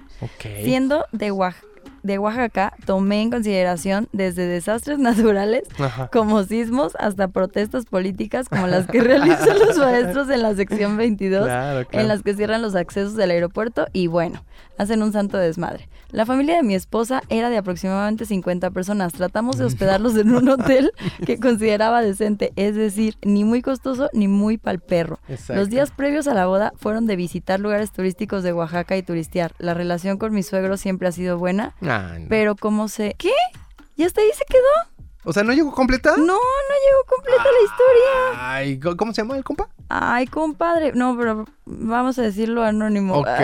[0.63, 1.65] Siendo de, Oax-
[2.03, 6.07] de Oaxaca, tomé en consideración desde desastres naturales Ajá.
[6.11, 11.45] como sismos hasta protestas políticas como las que realizan los maestros en la sección 22
[11.45, 12.01] Claro, claro.
[12.01, 14.43] en las que cierran los accesos del aeropuerto y bueno,
[14.77, 15.87] hacen un santo desmadre.
[16.11, 19.13] La familia de mi esposa era de aproximadamente 50 personas.
[19.13, 20.91] Tratamos de hospedarlos en un hotel
[21.25, 25.19] que consideraba decente, es decir, ni muy costoso ni muy pal perro.
[25.29, 25.55] Exacto.
[25.55, 29.53] Los días previos a la boda fueron de visitar lugares turísticos de Oaxaca y turistear.
[29.57, 32.25] La relación con mi suegro siempre ha sido buena, No.
[32.29, 33.15] pero como se...
[33.17, 33.33] ¿Qué?
[33.95, 34.61] ¿Y hasta ahí se quedó?
[35.23, 36.15] O sea, ¿no llegó completa?
[36.17, 38.51] No, no llegó completa la historia.
[38.53, 39.69] Ay, ¿co- ¿cómo se llama el compa?
[39.89, 40.93] Ay, compadre.
[40.95, 43.23] No, pero vamos a decirlo anónimo.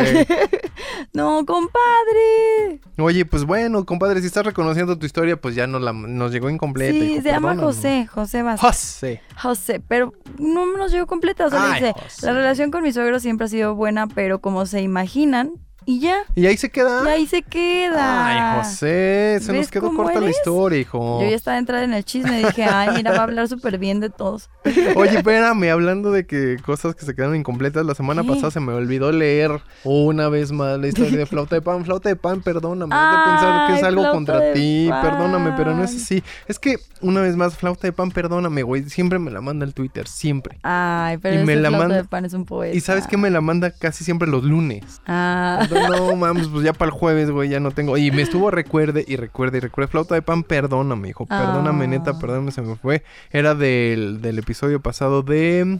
[1.13, 2.81] No, compadre.
[2.97, 6.49] Oye, pues bueno, compadre, si estás reconociendo tu historia, pues ya nos, la, nos llegó
[6.49, 6.91] incompleta.
[6.93, 7.55] Sí, hijo, se llama.
[7.55, 8.61] José, José Vázquez.
[8.69, 9.21] José.
[9.41, 11.49] José, pero no nos llegó completa.
[11.49, 12.25] Solo Ay, dice, José.
[12.25, 15.53] la relación con mi suegro siempre ha sido buena, pero como se imaginan,
[15.89, 16.17] Y ya.
[16.35, 17.01] Y ahí se queda.
[17.05, 18.57] Y ahí se queda.
[18.57, 21.21] Ay, José, se nos ¿Ves quedó corta la historia, hijo.
[21.21, 22.39] Yo ya estaba entrada en el chisme.
[22.45, 24.49] Dije, ay, mira, va a hablar súper bien de todos.
[24.97, 28.27] Oye, espérame, hablando de que cosas que se quedaron incompletas, la semana ¿Qué?
[28.27, 31.85] pasada se me olvidó leer una vez más la historia de Flauta de Pan.
[31.85, 35.73] Flauta de Pan, perdóname, es de pensar que es Ay, algo contra ti, perdóname, pero
[35.73, 36.21] no es así.
[36.49, 39.73] Es que, una vez más, Flauta de Pan, perdóname, güey, siempre me la manda el
[39.73, 40.59] Twitter, siempre.
[40.63, 42.75] Ay, pero Y me la flauta manda- de pan es un poeta.
[42.75, 44.83] Y sabes que me la manda casi siempre los lunes.
[45.07, 45.65] Ah.
[45.76, 47.97] No, no, mames, pues ya para el jueves, güey, ya no tengo.
[47.97, 49.89] Y me estuvo recuerde y recuerde y recuerde.
[49.91, 51.25] Flauta de pan, perdóname, hijo.
[51.25, 51.87] Perdóname, Ah.
[51.87, 53.03] neta, perdóname, se me fue.
[53.31, 55.79] Era del, del episodio pasado de.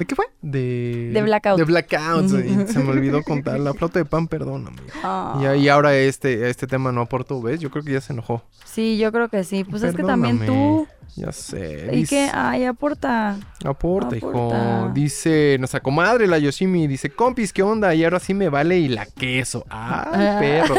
[0.00, 0.24] ¿De qué fue?
[0.40, 1.10] De.
[1.12, 1.58] De Blackout.
[1.58, 2.26] De Blackout.
[2.26, 3.60] se me olvidó contar.
[3.60, 4.78] La flauta de pan, perdóname.
[4.86, 4.98] hijo.
[5.04, 5.38] Ah.
[5.54, 7.60] Y, y ahora este, este tema no aportó, ¿ves?
[7.60, 8.42] Yo creo que ya se enojó.
[8.64, 9.62] Sí, yo creo que sí.
[9.62, 10.88] Pues es que también tú.
[11.16, 11.90] Ya sé.
[11.92, 13.36] Y que, ay, aporta.
[13.64, 14.28] Aporta, hijo.
[14.30, 14.92] Aporta.
[14.94, 16.86] Dice nuestra comadre, la Yoshimi.
[16.86, 17.94] Dice, compis, ¿qué onda?
[17.94, 19.66] Y ahora sí me vale y la queso.
[19.68, 20.76] Ay, perro.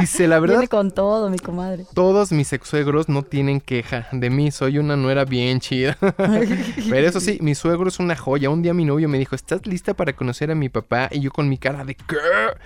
[0.00, 1.84] Dice, la verdad, Viene con todo, mi comadre.
[1.92, 4.50] todos mis ex suegros no tienen queja de mí.
[4.50, 5.98] Soy una nuera bien chida.
[6.16, 8.31] Pero eso sí, mi suegro es una joya.
[8.32, 11.08] Un día mi novio me dijo, ¿estás lista para conocer a mi papá?
[11.10, 12.16] Y yo con mi cara de ¿qué?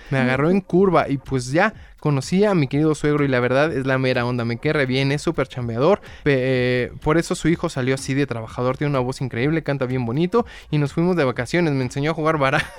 [0.09, 3.71] Me agarró en curva y pues ya conocí a mi querido suegro y la verdad
[3.71, 4.45] es la mera onda.
[4.45, 6.01] Me quedé re bien, es súper chambeador.
[6.25, 8.77] Eh, por eso su hijo salió así de trabajador.
[8.77, 10.45] Tiene una voz increíble, canta bien bonito.
[10.71, 11.73] Y nos fuimos de vacaciones.
[11.73, 12.71] Me enseñó a jugar baraja.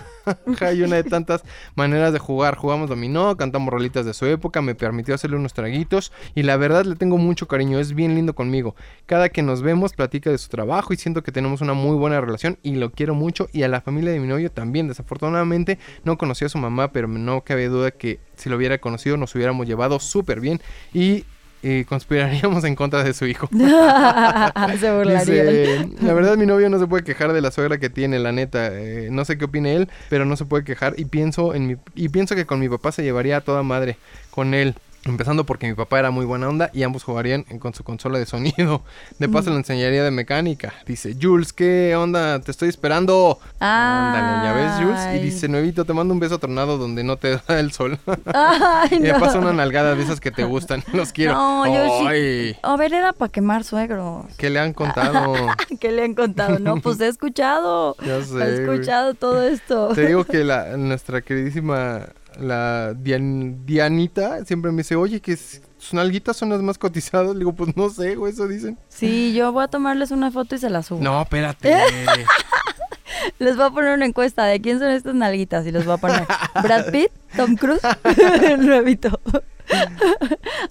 [0.75, 1.43] y una de tantas
[1.75, 2.57] maneras de jugar.
[2.57, 6.85] Jugamos dominó, cantamos rolitas de su época, me permitió hacerle unos traguitos y la verdad
[6.85, 8.75] le tengo mucho cariño, es bien lindo conmigo.
[9.07, 12.21] Cada que nos vemos platica de su trabajo y siento que tenemos una muy buena
[12.21, 14.89] relación y lo quiero mucho y a la familia de mi novio también.
[14.89, 19.08] Desafortunadamente no conocí a su mamá, pero no cabe duda que si lo hubiera conocido
[19.17, 20.61] nos hubiéramos llevado súper bien
[20.93, 21.25] y...
[21.63, 23.49] eh, conspiraríamos en contra de su hijo.
[24.81, 25.95] Se burlarían.
[26.01, 28.69] La verdad mi novio no se puede quejar de la suegra que tiene, la neta.
[28.73, 31.77] eh, no sé qué opine él, pero no se puede quejar y pienso en mi
[31.97, 33.99] y pienso que con mi papá se llevaría a toda madre
[34.31, 34.77] con él.
[35.09, 38.27] Empezando porque mi papá era muy buena onda y ambos jugarían con su consola de
[38.27, 38.83] sonido.
[39.19, 40.75] De paso le enseñaría de mecánica.
[40.87, 42.41] Dice, Jules, ¿qué onda?
[42.41, 43.39] Te estoy esperando.
[43.59, 45.17] Ándale, ¿ya ves, Jules?
[45.17, 47.99] Y dice, Nuevito, te mando un beso tronado donde no te da el sol.
[48.27, 49.21] Ay, y me no.
[49.21, 50.85] pasa una nalgada de esas que te gustan.
[50.93, 51.33] Los quiero.
[51.35, 54.27] No, yo sí- A ver, era para quemar suegros.
[54.37, 55.35] ¿Qué le han contado?
[55.81, 56.59] ¿Qué le han contado?
[56.59, 57.97] No, pues he escuchado.
[58.05, 58.39] Ya sé.
[58.39, 59.89] He escuchado todo esto.
[59.95, 62.03] Te digo que la, nuestra queridísima,
[62.39, 67.33] la Dian- Dianita, siempre me dice, oye, que s- sus nalguitas son las más cotizadas.
[67.35, 68.79] Le digo, pues no sé, güey, eso dicen.
[68.89, 71.01] Sí, yo voy a tomarles una foto y se la subo.
[71.03, 71.77] No, espérate.
[73.39, 75.99] Les voy a poner una encuesta de quién son estas nalguitas y les voy a
[75.99, 76.27] poner
[76.63, 77.83] Brad Pitt, Tom Cruise,
[78.59, 79.21] nuevito.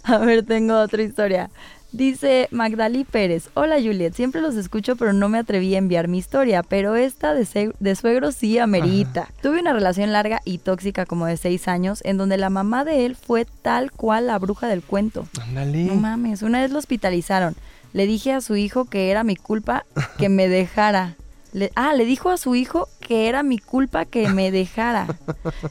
[0.03, 1.49] a ver, tengo otra historia.
[1.93, 6.17] Dice Magdali Pérez, hola Juliet, siempre los escucho pero no me atreví a enviar mi
[6.17, 9.29] historia, pero esta de, suegro sí amerita.
[9.41, 13.05] Tuve una relación larga y tóxica como de seis años en donde la mamá de
[13.05, 15.27] él fue tal cual la bruja del cuento.
[15.53, 17.55] No mames, una vez lo hospitalizaron.
[17.93, 19.85] Le dije a su hijo que era mi culpa
[20.17, 21.15] que me dejara.
[21.57, 25.07] Le- ah, le dijo a su hijo que era mi culpa que me dejara.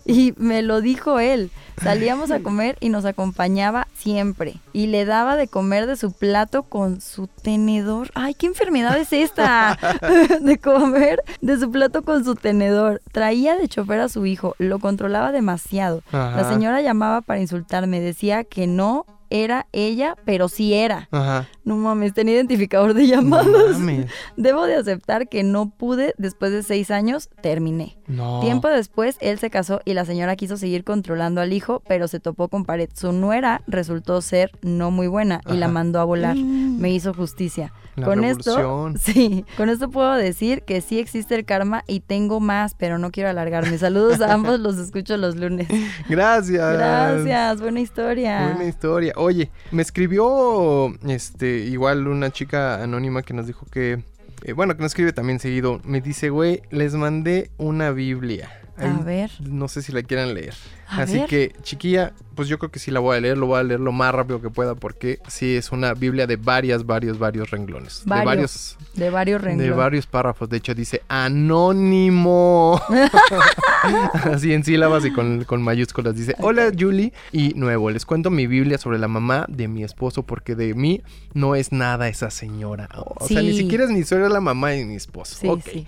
[0.04, 1.50] Y me lo dijo él.
[1.82, 4.56] Salíamos a comer y nos acompañaba siempre.
[4.72, 8.10] Y le daba de comer de su plato con su tenedor.
[8.14, 9.78] Ay, ¿qué enfermedad es esta?
[10.40, 13.02] De comer de su plato con su tenedor.
[13.12, 14.54] Traía de chofer a su hijo.
[14.58, 16.02] Lo controlaba demasiado.
[16.12, 18.00] La señora llamaba para insultarme.
[18.00, 21.08] Decía que no era ella, pero sí era.
[21.10, 21.46] Ajá.
[21.66, 23.78] No mames, tenía identificador de No llamadas.
[23.78, 24.06] mames.
[24.36, 27.98] Debo de aceptar que no pude, después de seis años, terminé.
[28.06, 28.38] No.
[28.40, 32.20] Tiempo después, él se casó y la señora quiso seguir controlando al hijo, pero se
[32.20, 32.88] topó con pared.
[32.94, 36.36] Su nuera resultó ser no muy buena y la mandó a volar.
[36.36, 36.78] Mm.
[36.80, 37.72] Me hizo justicia.
[37.96, 38.94] La con revolución.
[38.96, 42.98] esto, sí, con esto puedo decir que sí existe el karma y tengo más, pero
[42.98, 43.76] no quiero alargarme.
[43.78, 45.66] Saludos a ambos, los escucho los lunes.
[46.08, 46.74] Gracias.
[46.76, 48.52] Gracias, buena historia.
[48.54, 49.14] Buena historia.
[49.16, 54.02] Oye, me escribió este igual una chica anónima que nos dijo que
[54.44, 55.80] eh, bueno, que nos escribe también seguido.
[55.84, 59.30] Me dice, "Güey, les mandé una Biblia." A ver.
[59.40, 60.54] No sé si la quieran leer.
[60.88, 61.26] A Así ver.
[61.26, 63.80] que, chiquilla, pues yo creo que sí la voy a leer, lo voy a leer
[63.80, 68.02] lo más rápido que pueda porque sí es una Biblia de varias, varios, varios renglones.
[68.04, 69.76] De Varios De varios de renglones.
[69.76, 70.48] varios párrafos.
[70.48, 72.80] De hecho, dice anónimo.
[74.24, 76.14] Así en sílabas y con, con mayúsculas.
[76.16, 77.12] Dice, hola Julie.
[77.32, 81.02] Y nuevo, les cuento mi Biblia sobre la mamá de mi esposo porque de mí
[81.34, 82.88] no es nada esa señora.
[82.94, 85.36] O sea, ni siquiera es ni suegra la mamá de mi esposo.
[85.40, 85.86] Sí, sí.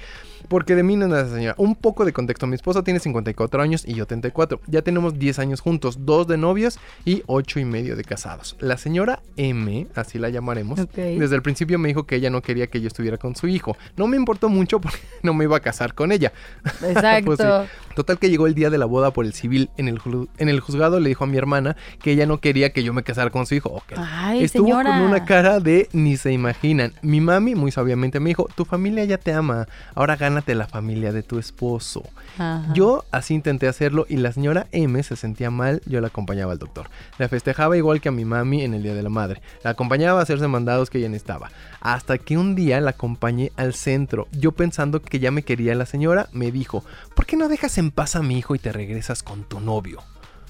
[0.49, 1.55] Porque de mí no es nada esa señora.
[1.59, 2.47] Un poco de contexto.
[2.47, 4.61] Mi esposo tiene 54 años y yo 34.
[4.67, 8.57] Ya tenemos 10 años juntos, 2 de novios y 8 y medio de casados.
[8.59, 12.69] La señora M, así la llamaremos, desde el principio me dijo que ella no quería
[12.69, 13.77] que yo estuviera con su hijo.
[13.99, 16.33] No me importó mucho porque no me iba a casar con ella.
[16.83, 17.27] Exacto.
[17.27, 17.71] Pues sí.
[17.99, 19.69] Total que llegó el día de la boda por el civil.
[19.77, 20.01] En el,
[20.39, 23.03] en el juzgado le dijo a mi hermana que ella no quería que yo me
[23.03, 23.71] casara con su hijo.
[23.71, 23.95] Ok.
[23.97, 24.91] Ay, Estuvo señora.
[24.91, 26.93] con una cara de ni se imaginan.
[27.03, 31.13] Mi mami muy sabiamente me dijo, tu familia ya te ama, ahora gánate la familia
[31.13, 32.05] de tu esposo.
[32.39, 32.73] Ajá.
[32.73, 36.59] Yo así intenté hacerlo y la señora M se sentía mal, yo la acompañaba al
[36.59, 36.89] doctor.
[37.19, 39.43] La festejaba igual que a mi mami en el Día de la Madre.
[39.63, 41.51] La acompañaba a hacerse mandados que ella necesitaba.
[41.81, 44.29] Hasta que un día la acompañé al centro.
[44.33, 47.91] Yo pensando que ya me quería la señora, me dijo, ¿por qué no dejas en
[47.91, 50.03] paz a mi hijo y te regresas con tu novio?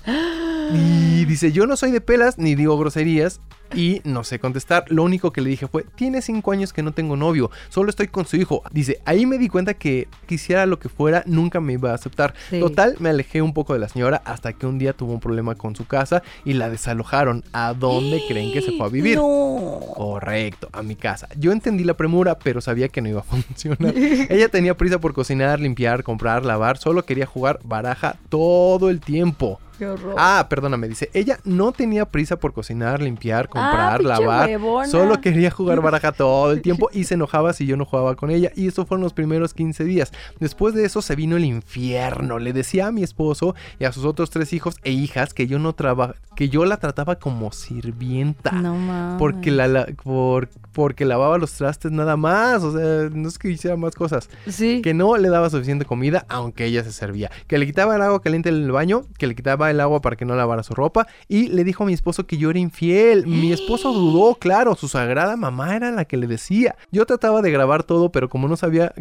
[0.71, 3.41] Y dice, yo no soy de pelas ni digo groserías
[3.75, 4.85] y no sé contestar.
[4.89, 8.09] Lo único que le dije fue, tiene cinco años que no tengo novio, solo estoy
[8.09, 8.63] con su hijo.
[8.71, 12.35] Dice, ahí me di cuenta que quisiera lo que fuera, nunca me iba a aceptar.
[12.51, 12.61] Sí.
[12.61, 15.55] Total, me alejé un poco de la señora hasta que un día tuvo un problema
[15.55, 17.45] con su casa y la desalojaron.
[17.53, 19.17] ¿A dónde creen que se fue a vivir?
[19.17, 19.81] No.
[19.95, 21.29] Correcto, a mi casa.
[21.37, 23.95] Yo entendí la premura, pero sabía que no iba a funcionar.
[24.29, 29.61] Ella tenía prisa por cocinar, limpiar, comprar, lavar, solo quería jugar baraja todo el tiempo.
[29.79, 30.17] Qué horror.
[30.19, 34.87] Ah, perdóname, dice, ella no tenía prisa por cocinar, limpiar, comprar, Ah, lavar, huevona.
[34.89, 38.31] solo quería jugar baraja todo el tiempo y se enojaba si yo no jugaba con
[38.31, 40.13] ella y eso fueron los primeros 15 días.
[40.41, 42.39] Después de eso se vino el infierno.
[42.39, 45.59] Le decía a mi esposo y a sus otros tres hijos e hijas que yo
[45.59, 48.53] no traba, que yo la trataba como sirvienta.
[48.53, 49.19] No mames.
[49.19, 53.51] Porque la, la- por- porque lavaba los trastes nada más, o sea, no es que
[53.51, 54.31] hiciera más cosas.
[54.47, 54.81] Sí.
[54.81, 57.31] Que no le daba suficiente comida, aunque ella se servía.
[57.49, 60.15] Que le quitaba el agua caliente en el baño, que le quitaba el agua para
[60.15, 61.09] que no lavara su ropa.
[61.27, 63.27] Y le dijo a mi esposo que yo era infiel.
[63.27, 66.77] Mi esposo dudó, claro, su sagrada mamá era la que le decía.
[66.91, 68.93] Yo trataba de grabar todo, pero como no sabía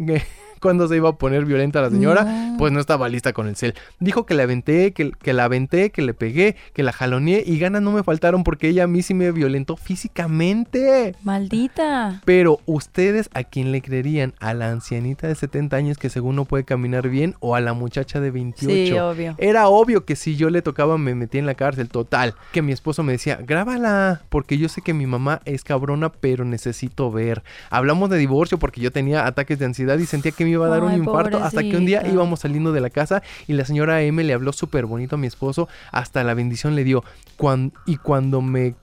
[0.62, 2.56] cuándo se iba a poner violenta la señora, No.
[2.58, 3.74] pues no estaba lista con el cel.
[4.00, 7.58] Dijo que la aventé, que, que la aventé, que le pegué, que la jaloneé y
[7.58, 9.76] ganas no me faltaron porque ella a mí sí me violentó
[10.28, 11.14] físicamente.
[11.22, 12.20] Maldita.
[12.24, 16.44] Pero ustedes a quién le creerían, a la ancianita de 70 años que según no
[16.44, 18.68] puede caminar bien o a la muchacha de 28.
[18.74, 19.34] Sí, obvio.
[19.38, 22.34] Era obvio que si yo le tocaba me metía en la cárcel, total.
[22.52, 26.44] Que mi esposo me decía, grábala, porque yo sé que mi mamá es cabrona, pero
[26.44, 27.42] necesito ver.
[27.70, 30.68] Hablamos de divorcio porque yo tenía ataques de ansiedad y sentía que me iba a
[30.70, 34.02] dar un infarto hasta que un día íbamos saliendo de la casa y la señora
[34.02, 37.04] M le habló súper bonito a mi esposo, hasta la bendición le dio.
[37.36, 38.74] Cuan- y cuando me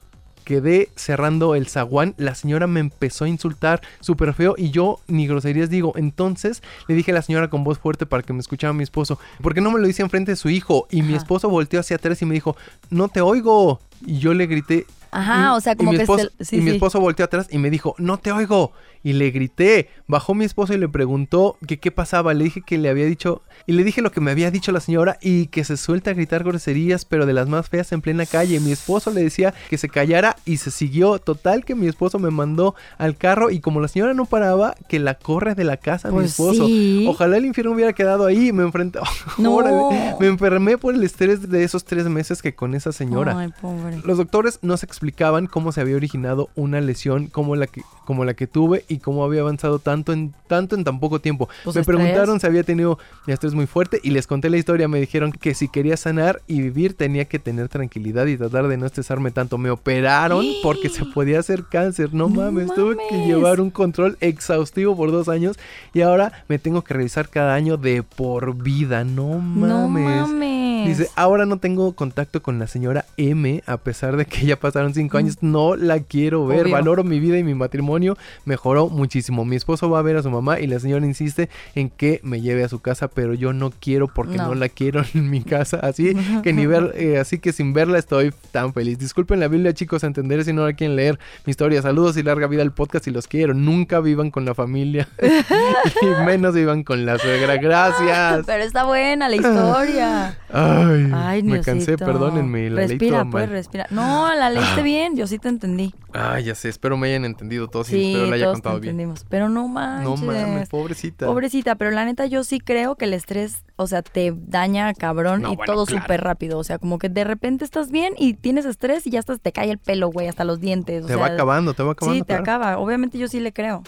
[0.43, 5.25] quedé cerrando el zaguán, la señora me empezó a insultar súper feo y yo ni
[5.27, 5.93] groserías digo.
[5.95, 9.17] Entonces le dije a la señora con voz fuerte para que me escuchara mi esposo,
[9.41, 10.87] ¿por qué no me lo dice enfrente de su hijo?
[10.91, 12.55] Y mi esposo volteó hacia atrás y me dijo,
[12.91, 13.79] no te oigo.
[14.05, 14.85] Y yo le grité.
[15.09, 17.25] Ajá, y- o sea, y como mi que esposo, se- sí, y mi esposo volteó
[17.25, 18.71] atrás y me dijo, no te oigo.
[19.05, 19.87] Y le grité.
[20.07, 22.33] Bajó mi esposo y le preguntó que qué pasaba.
[22.33, 23.43] Le dije que le había dicho.
[23.67, 26.13] Y le dije lo que me había dicho la señora y que se suelta a
[26.15, 28.59] gritar groserías, pero de las más feas en plena calle.
[28.59, 31.19] Mi esposo le decía que se callara y se siguió.
[31.19, 34.97] Total que mi esposo me mandó al carro y como la señora no paraba, que
[34.99, 36.65] la corre de la casa a mi Pues esposo.
[36.65, 37.05] sí.
[37.07, 38.51] Ojalá el infierno hubiera quedado ahí.
[38.51, 38.99] Me enfrenté.
[39.37, 39.53] No.
[39.55, 40.15] Órale.
[40.19, 43.37] Me enfermé por el estrés de esos tres meses que con esa señora.
[43.37, 43.97] Ay, pobre.
[44.03, 48.25] Los doctores no se explicaban cómo se había originado una lesión como la que, como
[48.25, 51.49] la que tuve y cómo había avanzado tanto en, tanto en tan poco tiempo.
[51.63, 54.87] Pues me preguntaron si había tenido estrés muy fuerte y les conté la historia.
[54.87, 58.77] Me dijeron que si quería sanar y vivir tenía que tener tranquilidad y tratar de
[58.77, 59.57] no estresarme tanto.
[59.57, 62.13] Me operaron porque se podía hacer cáncer.
[62.13, 63.27] No, No mames, tuve que mames.
[63.27, 65.57] llevar un control exhaustivo por dos años
[65.93, 69.03] y ahora me tengo que revisar cada año de por vida.
[69.03, 69.69] No mames.
[69.69, 69.87] No
[70.27, 70.54] mames.
[70.85, 74.93] Dice, ahora no tengo contacto con la señora M, a pesar de que ya pasaron
[74.93, 76.73] cinco años, no la quiero ver, Obvio.
[76.73, 79.45] valoro mi vida y mi matrimonio, mejoró muchísimo.
[79.45, 82.41] Mi esposo va a ver a su mamá y la señora insiste en que me
[82.41, 84.55] lleve a su casa, pero yo no quiero porque no, No.
[84.55, 88.33] la quiero en mi casa, así que ni ver, eh, así que sin verla estoy
[88.51, 88.97] tan feliz.
[88.99, 91.81] Disculpen la Biblia, chicos, entenderé si no la quieren leer mi historia.
[91.81, 93.53] Saludos y larga vida al podcast y los quiero.
[93.53, 95.07] Nunca vivan con la familia
[96.01, 97.57] y menos vivan con la suegra.
[97.57, 98.45] Gracias.
[98.45, 100.37] Pero está buena la historia.
[100.77, 103.49] Ay, Ay, me cansé, perdónenme, la Respira, pues, mal.
[103.49, 103.87] respira.
[103.89, 105.93] No, la leíste bien, yo sí te entendí.
[106.13, 108.61] Ay, ya sé, espero me hayan entendido todos y Sí, espero la haya todos te
[108.63, 109.13] contado bien.
[109.29, 110.05] Pero no manches.
[110.21, 111.25] No mames, pobrecita.
[111.25, 115.41] Pobrecita, pero la neta yo sí creo que el estrés, o sea, te daña cabrón
[115.41, 116.01] No, y bueno, todo claro.
[116.03, 116.57] súper rápido.
[116.59, 119.51] O sea, como que de repente estás bien y tienes estrés y ya hasta te
[119.51, 121.03] cae el pelo, güey, hasta los dientes.
[121.03, 122.15] o te sea, va acabando, te va acabando.
[122.15, 122.43] Sí, te claro.
[122.43, 122.77] acaba.
[122.77, 123.83] Obviamente yo sí le creo.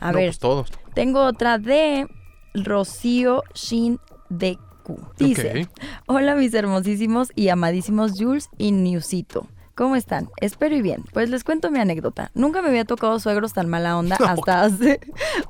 [0.00, 0.70] A no, ver, pues todos.
[0.94, 2.06] tengo otra de
[2.54, 3.98] Rocío Shin
[5.18, 5.68] Dice,
[6.06, 9.46] hola mis hermosísimos y amadísimos Jules y Newsito.
[9.80, 10.28] ¿Cómo están?
[10.42, 11.04] Espero y bien.
[11.14, 12.30] Pues les cuento mi anécdota.
[12.34, 15.00] Nunca me había tocado suegros tan mala onda hasta hace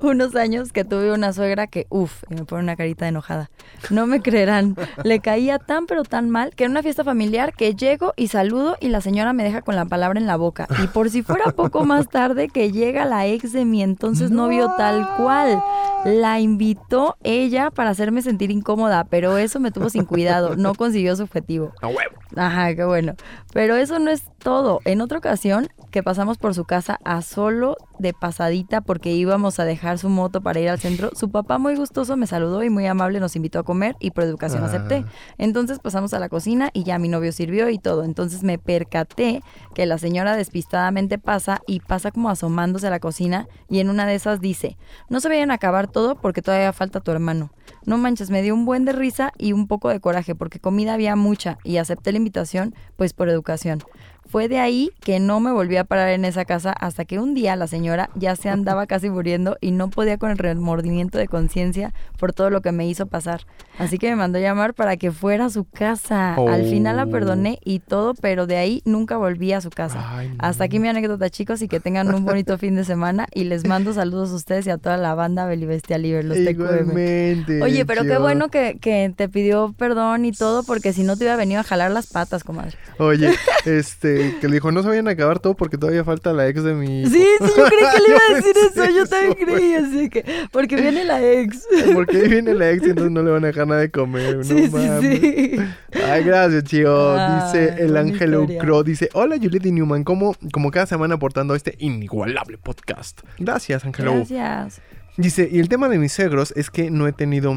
[0.01, 3.51] unos años que tuve una suegra que, uff, me pone una carita enojada.
[3.91, 4.77] No me creerán.
[5.03, 8.77] Le caía tan pero tan mal que en una fiesta familiar que llego y saludo
[8.79, 10.69] y la señora me deja con la palabra en la boca.
[10.81, 14.73] Y por si fuera poco más tarde que llega la ex de mi entonces novio
[14.77, 15.61] tal cual.
[16.05, 20.57] La invitó ella para hacerme sentir incómoda, pero eso me tuvo sin cuidado.
[20.57, 21.73] No consiguió su objetivo.
[21.83, 22.20] Huevo.
[22.37, 23.15] Ajá, qué bueno.
[23.53, 24.81] Pero eso no es todo.
[24.85, 29.65] En otra ocasión que pasamos por su casa a solo de pasadita porque íbamos a
[29.65, 32.87] dejar su moto para ir al centro, su papá muy gustoso me saludó y muy
[32.87, 34.67] amable nos invitó a comer y por educación Ah.
[34.67, 35.05] acepté.
[35.37, 38.05] Entonces pasamos a la cocina y ya mi novio sirvió y todo.
[38.05, 39.43] Entonces me percaté
[39.75, 44.07] que la señora despistadamente pasa y pasa como asomándose a la cocina y en una
[44.07, 44.77] de esas dice,
[45.09, 47.51] no se vayan a acabar todo porque todavía falta tu hermano.
[47.91, 50.95] No manches, me dio un buen de risa y un poco de coraje porque comida
[50.95, 53.83] había mucha y acepté la invitación pues por educación.
[54.31, 57.35] Fue de ahí que no me volví a parar en esa casa hasta que un
[57.35, 61.27] día la señora ya se andaba casi muriendo y no podía con el remordimiento de
[61.27, 63.41] conciencia por todo lo que me hizo pasar.
[63.77, 66.35] Así que me mandó llamar para que fuera a su casa.
[66.35, 70.17] Al final la perdoné y todo, pero de ahí nunca volví a su casa.
[70.17, 70.35] Ay, no.
[70.39, 73.27] Hasta aquí mi anécdota, chicos, y que tengan un bonito fin de semana.
[73.35, 77.63] Y les mando saludos a ustedes y a toda la banda Belibestia Libre, los TQM.
[77.63, 81.25] Oye, pero qué bueno que, que te pidió perdón y todo, porque si no te
[81.25, 82.77] hubiera venido a jalar las patas, comadre.
[82.99, 83.33] Oye,
[83.65, 86.63] este, que le dijo, no se vayan a acabar todo porque todavía falta la ex
[86.63, 87.03] de mi...
[87.03, 87.11] hijo".
[87.11, 88.91] Sí, sí, yo creí que le iba a decir eso.
[88.97, 90.25] Yo también creí, así que.
[90.53, 91.67] Porque viene la ex.
[91.95, 94.37] Porque viene la ex y entonces no le van a dejar nada de comer.
[94.39, 95.21] no Sí, sí, mames.
[95.21, 95.57] sí.
[96.05, 97.19] Ay, gracias, Chio.
[97.19, 98.37] Ay, dice el Ángel.
[98.37, 98.83] Ucro.
[98.83, 100.05] Dice, hola, Juliet y Newman.
[100.05, 103.21] Como, como cada semana aportando a este inigualable podcast.
[103.39, 104.07] Gracias, Ángel.
[104.07, 104.81] Gracias.
[105.17, 107.55] Dice, y el tema de mis suegros es que no he tenido...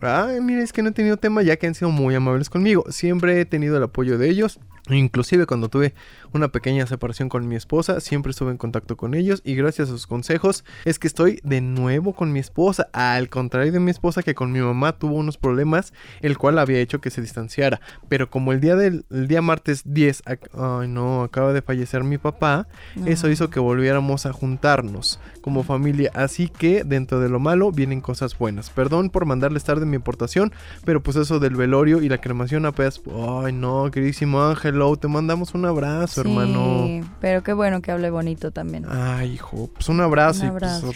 [0.00, 2.84] Ay, mira, es que no he tenido tema ya que han sido muy amables conmigo.
[2.90, 4.60] Siempre he tenido el apoyo de ellos.
[4.90, 5.94] Inclusive cuando tuve
[6.32, 9.92] una pequeña separación con mi esposa, siempre estuve en contacto con ellos y gracias a
[9.92, 12.88] sus consejos es que estoy de nuevo con mi esposa.
[12.92, 16.80] Al contrario de mi esposa que con mi mamá tuvo unos problemas, el cual había
[16.80, 17.80] hecho que se distanciara.
[18.08, 20.50] Pero como el día del el día martes 10, ac-
[20.82, 22.68] ay no, acaba de fallecer mi papá,
[23.06, 26.10] eso hizo que volviéramos a juntarnos como familia.
[26.14, 28.68] Así que dentro de lo malo vienen cosas buenas.
[28.68, 30.52] Perdón por mandarles tarde mi aportación,
[30.84, 33.00] pero pues eso del velorio y la cremación apenas...
[33.44, 34.42] Ay no, queridísimo
[34.74, 36.84] Ángelo, te mandamos un abrazo, hermano.
[36.86, 38.84] Sí, pero qué bueno que hable bonito también.
[38.88, 40.92] Ay, hijo, pues un abrazo, Un y pues, abrazo.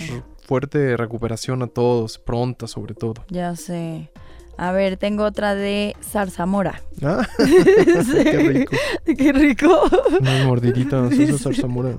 [0.46, 3.24] fuerte recuperación a todos, pronta sobre todo.
[3.28, 4.10] Ya sé.
[4.58, 6.82] A ver, tengo otra de zarzamora.
[7.00, 8.24] Ah, Sí.
[8.24, 8.72] qué rico.
[9.16, 9.82] Qué rico.
[10.20, 11.22] Unas mordiditas, Sí.
[11.22, 11.90] eso es zarzamora.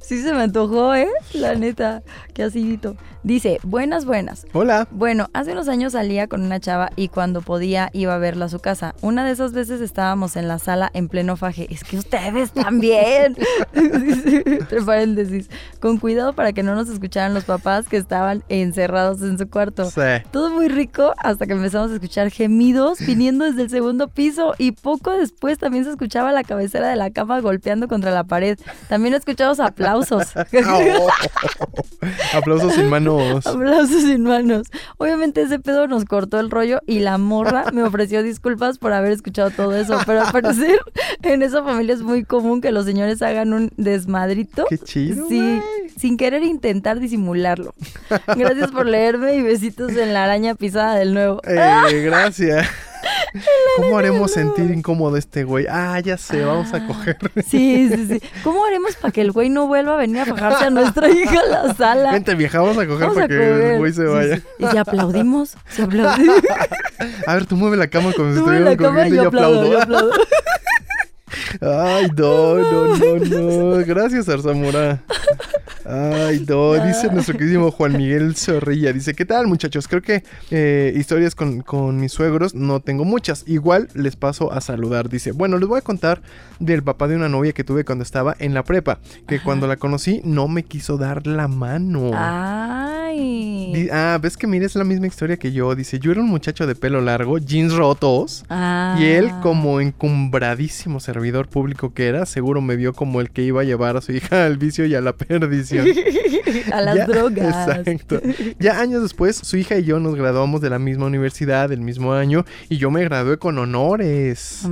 [0.00, 1.06] Sí se me antojó, ¿eh?
[1.34, 2.02] La neta.
[2.34, 2.96] Qué acidito.
[3.22, 4.46] Dice, buenas, buenas.
[4.52, 4.88] Hola.
[4.90, 8.48] Bueno, hace unos años salía con una chava y cuando podía iba a verla a
[8.48, 8.94] su casa.
[9.02, 11.68] Una de esas veces estábamos en la sala en pleno faje.
[11.72, 13.36] Es que ustedes también.
[13.74, 15.48] Entre paréntesis.
[15.80, 19.84] Con cuidado para que no nos escucharan los papás que estaban encerrados en su cuarto.
[19.90, 20.00] Sí.
[20.32, 24.72] Todo muy rico hasta que empezamos a escuchar gemidos viniendo desde el segundo piso y
[24.72, 28.58] poco después también se escuchaba la cabecera de la cama golpeando contra la pared.
[28.88, 30.28] También escuchamos aplausos.
[30.66, 31.08] Oh.
[32.34, 33.46] Aplausos sin manos.
[33.46, 34.68] Aplausos sin manos.
[34.96, 39.12] Obviamente ese pedo nos cortó el rollo y la morra me ofreció disculpas por haber
[39.12, 39.98] escuchado todo eso.
[40.06, 40.78] Pero al parecer
[41.22, 44.64] en esa familia es muy común que los señores hagan un desmadrito.
[44.70, 45.28] Qué chido.
[45.28, 45.60] Sí,
[45.98, 47.74] sin querer intentar disimularlo.
[48.36, 51.40] Gracias por leerme y besitos en la araña pisada del nuevo.
[51.44, 51.58] Eh,
[51.94, 52.66] gracias.
[53.76, 55.66] ¿Cómo haremos sentir incómodo este güey?
[55.70, 57.16] Ah, ya sé, vamos a Ah, coger.
[57.48, 58.22] Sí, sí, sí.
[58.42, 61.40] ¿Cómo haremos para que el güey no vuelva a venir a fajarse a nuestra hija
[61.40, 62.12] a la sala?
[62.12, 63.60] Vente, vieja, vamos a coger para que coger.
[63.72, 64.36] el güey se vaya.
[64.36, 64.42] sí.
[64.58, 66.36] Y si aplaudimos, si aplaudimos.
[67.26, 70.12] A ver, tú mueve la cama como si estuviéramos cogiendo y yo aplaudo, yo aplaudo.
[71.60, 73.86] Ay, no, no, no, no.
[73.86, 75.02] Gracias, Arzamora.
[75.84, 76.74] Ay, no.
[76.86, 78.92] Dice nuestro queridísimo Juan Miguel Zorrilla.
[78.92, 79.88] Dice, ¿qué tal, muchachos?
[79.88, 83.44] Creo que eh, historias con, con mis suegros no tengo muchas.
[83.46, 85.08] Igual les paso a saludar.
[85.08, 86.22] Dice, bueno, les voy a contar
[86.58, 89.00] del papá de una novia que tuve cuando estaba en la prepa.
[89.26, 92.10] Que cuando la conocí no me quiso dar la mano.
[92.14, 93.88] Ay.
[93.92, 95.74] Ah, ves que mira, es la misma historia que yo.
[95.74, 98.44] Dice, yo era un muchacho de pelo largo, jeans rotos.
[98.48, 98.96] Ah.
[98.98, 103.60] Y él, como encumbradísimo servidor público que era, seguro me vio como el que iba
[103.60, 105.86] a llevar a su hija al vicio y a la perdición.
[106.72, 107.68] a las Ya- drogas.
[107.78, 108.20] Exacto.
[108.58, 112.12] Ya años después, su hija y yo nos graduamos de la misma universidad, el mismo
[112.14, 114.62] año, y yo me gradué con honores.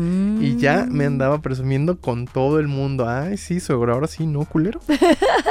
[0.41, 1.13] Y ya me Mm.
[1.13, 3.09] andaba presumiendo con todo el mundo.
[3.09, 4.81] Ay, sí, suegro, ahora sí, ¿no, culero?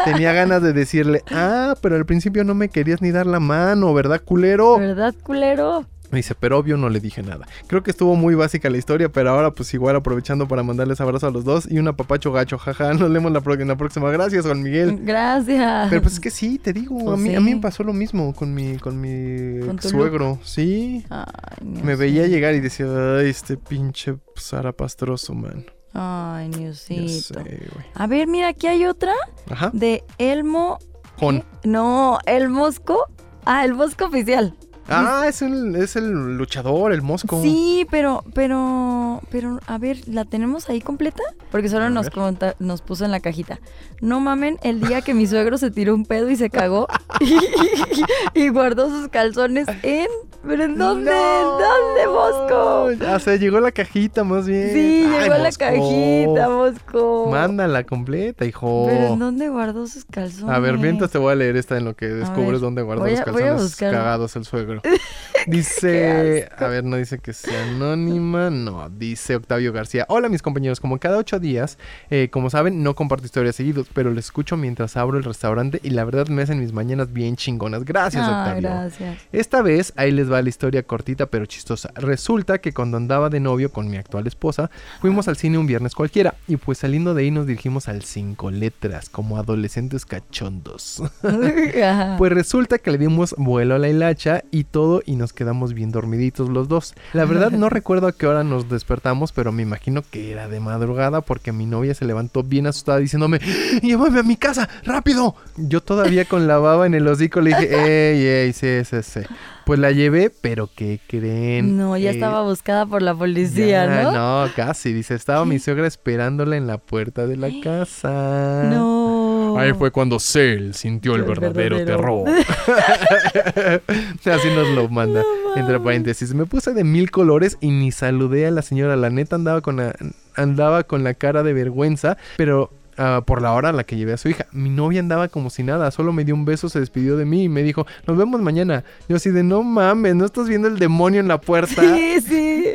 [0.05, 3.93] Tenía ganas de decirle, ah, pero al principio no me querías ni dar la mano,
[3.93, 4.77] ¿verdad, culero?
[4.77, 5.85] ¿Verdad, culero?
[6.11, 7.47] Dice, pero obvio no le dije nada.
[7.67, 11.27] Creo que estuvo muy básica la historia, pero ahora pues igual aprovechando para mandarles abrazo
[11.27, 12.93] a los dos y un apapacho gacho, jaja.
[12.93, 14.09] Nos leemos la, en la próxima.
[14.11, 14.99] Gracias, Juan Miguel.
[15.03, 15.89] Gracias.
[15.89, 17.93] Pero pues es que sí, te digo, Pues a, mí, a mí me pasó lo
[17.93, 20.39] mismo con mi, con mi Con suegro.
[20.43, 21.25] Sí, Ay,
[21.61, 22.87] Dios me veía llegar y decía,
[23.17, 25.65] ay, este pinche Sara Pastroso, man.
[25.93, 27.85] Ay, sé, güey.
[27.95, 29.13] A ver, mira, aquí hay otra
[29.49, 30.77] Ajá, de Elmo.
[31.19, 31.43] Jon.
[31.63, 33.07] No, el Mosco.
[33.45, 34.55] Ah, el Mosco oficial.
[34.89, 37.41] Ah, es el, es el luchador, el mosco.
[37.41, 41.23] Sí, pero, pero, pero, a ver, ¿la tenemos ahí completa?
[41.51, 43.59] Porque solo A nos, conta- nos puso en la cajita.
[44.01, 46.87] No mamen, el día que mi suegro se tiró un pedo y se cagó
[47.19, 50.07] y, y guardó sus calzones en...
[50.45, 51.11] ¿Pero en dónde?
[51.11, 51.59] No.
[51.59, 53.05] ¿En dónde, Mosco?
[53.07, 54.71] Ah, se llegó la cajita más bien.
[54.71, 57.27] Sí, Ay, llegó la cajita, Mosco.
[57.31, 58.85] Mándala completa, hijo.
[58.87, 60.55] ¿Pero en dónde guardó sus calzones?
[60.55, 63.01] A ver, mientras te voy a leer esta en lo que descubres ver, dónde guarda
[63.03, 64.76] voy los calzones cagados el suegro.
[65.47, 70.05] Dice, a ver, no dice que sea anónima, no, dice Octavio García.
[70.09, 71.77] Hola mis compañeros, como cada ocho días,
[72.09, 75.91] eh, como saben, no comparto historias seguidos, pero les escucho mientras abro el restaurante y
[75.91, 77.85] la verdad me hacen mis mañanas bien chingonas.
[77.85, 78.61] Gracias, Ah, Octavio.
[78.69, 79.17] gracias.
[79.31, 81.91] Esta vez, ahí les va la historia cortita pero chistosa.
[81.95, 84.69] Resulta que cuando andaba de novio con mi actual esposa,
[84.99, 88.51] fuimos al cine un viernes cualquiera y pues saliendo de ahí nos dirigimos al cinco
[88.51, 91.01] letras, como adolescentes cachondos.
[92.17, 95.91] Pues resulta que le dimos vuelo a la hilacha y todo y nos quedamos bien
[95.91, 96.93] dormiditos los dos.
[97.13, 100.59] La verdad no recuerdo a qué hora nos despertamos, pero me imagino que era de
[100.59, 103.39] madrugada porque mi novia se levantó bien asustada diciéndome,
[103.81, 105.35] llévame a mi casa, rápido.
[105.57, 107.67] Yo todavía con la baba en el hocico le dije,
[108.13, 109.19] ey, ey, sí, sí, sí.
[109.65, 111.75] Pues la llevé, pero ¿qué creen?
[111.75, 114.45] No, ya Eh, estaba buscada por la policía, ya, ¿no?
[114.45, 114.93] No, casi.
[114.93, 118.63] Dice, estaba mi suegra esperándola en la puerta de la casa.
[118.71, 119.57] No.
[119.57, 122.23] Ahí fue cuando Cell sintió el, El verdadero, verdadero.
[122.23, 122.45] terror.
[124.25, 125.23] Así nos lo manda.
[125.55, 128.95] Entre paréntesis, me puse de mil colores y ni saludé a la señora.
[128.95, 129.95] La neta andaba con la,
[130.35, 134.13] andaba con la cara de vergüenza, pero ah, por la hora a la que llevé
[134.13, 134.45] a su hija.
[134.51, 137.43] Mi novia andaba como si nada, solo me dio un beso, se despidió de mí
[137.43, 138.83] y me dijo, nos vemos mañana.
[139.07, 141.81] Yo así de, no mames, no estás viendo el demonio en la puerta.
[141.97, 142.65] Sí, sí.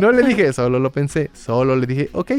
[0.00, 1.30] No le dije, solo lo pensé.
[1.32, 2.32] Solo le dije, ok.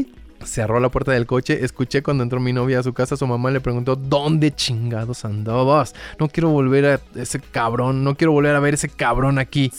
[0.46, 3.50] Cerró la puerta del coche, escuché cuando entró mi novia a su casa, su mamá
[3.50, 5.94] le preguntó, ¿dónde chingados andabas?
[6.18, 9.72] No quiero volver a ese cabrón, no quiero volver a ver ese cabrón aquí.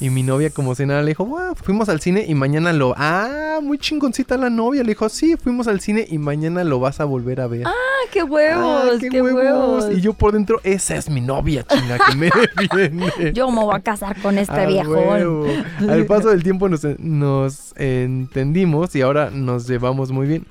[0.00, 2.94] Y mi novia como si nada le dijo, "Bueno, fuimos al cine y mañana lo...
[2.96, 4.82] Ah, muy chingoncita la novia.
[4.82, 7.66] Le dijo, sí, fuimos al cine y mañana lo vas a volver a ver.
[7.66, 7.72] Ah,
[8.12, 9.86] qué huevos, Ah, qué, huevos.
[9.92, 13.32] Y yo por dentro, esa es mi novia, chinga, que me defiende.
[13.32, 15.46] Yo me voy a casar con este Ah, huevo.
[15.88, 20.46] Al paso del tiempo nos, nos entendimos y ahora nos llevamos muy bien.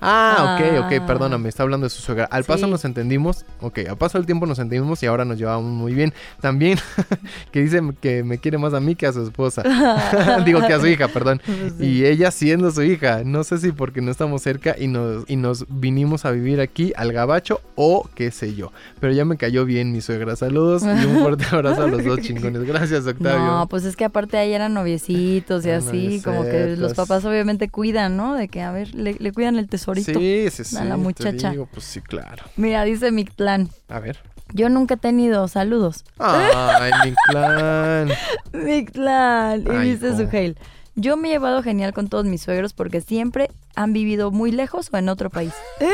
[0.00, 1.06] Ah, ok, ok, Ah.
[1.06, 2.24] perdóname, está hablando de su suegra.
[2.30, 2.70] Al paso Sí.
[2.70, 6.12] nos entendimos, ok, al paso del tiempo nos entendimos y ahora nos llevamos muy bien.
[6.40, 6.78] También
[7.52, 9.62] que dice que me quiere más a mí que a su esposa.
[10.44, 11.40] Digo que a su hija, perdón.
[11.44, 11.84] Pues sí.
[11.86, 15.36] Y ella siendo su hija, no sé si porque no estamos cerca y nos, y
[15.36, 18.72] nos vinimos a vivir aquí al gabacho o qué sé yo.
[19.00, 20.36] Pero ya me cayó bien mi suegra.
[20.36, 22.64] Saludos y un fuerte abrazo a los dos chingones.
[22.64, 23.44] Gracias, Octavio.
[23.44, 27.24] No, pues es que aparte ahí eran noviecitos y Eran así, como que los papás
[27.24, 28.34] obviamente cuidan, ¿no?
[28.34, 30.18] De que, a ver, le, le cuidan el tesorito.
[30.20, 30.76] Sí, sí, sí.
[30.76, 31.50] a la te muchacha.
[31.50, 32.44] digo, pues sí, claro.
[32.56, 34.18] Mira, dice Mictlán, A ver.
[34.52, 36.04] yo nunca he tenido saludos.
[36.18, 38.10] Ay, mi clan.
[38.52, 39.60] Mictlán.
[39.62, 40.16] Y dice hijo.
[40.18, 40.56] Suheil,
[40.96, 44.90] yo me he llevado genial con todos mis suegros porque siempre han vivido muy lejos
[44.92, 45.52] o en otro país.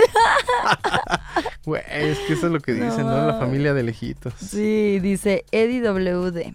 [1.65, 3.27] Güey, es que eso es lo que dicen, ¿no?
[3.27, 3.39] La No.
[3.39, 4.33] familia de lejitos.
[4.39, 6.55] Sí, dice Eddie WD.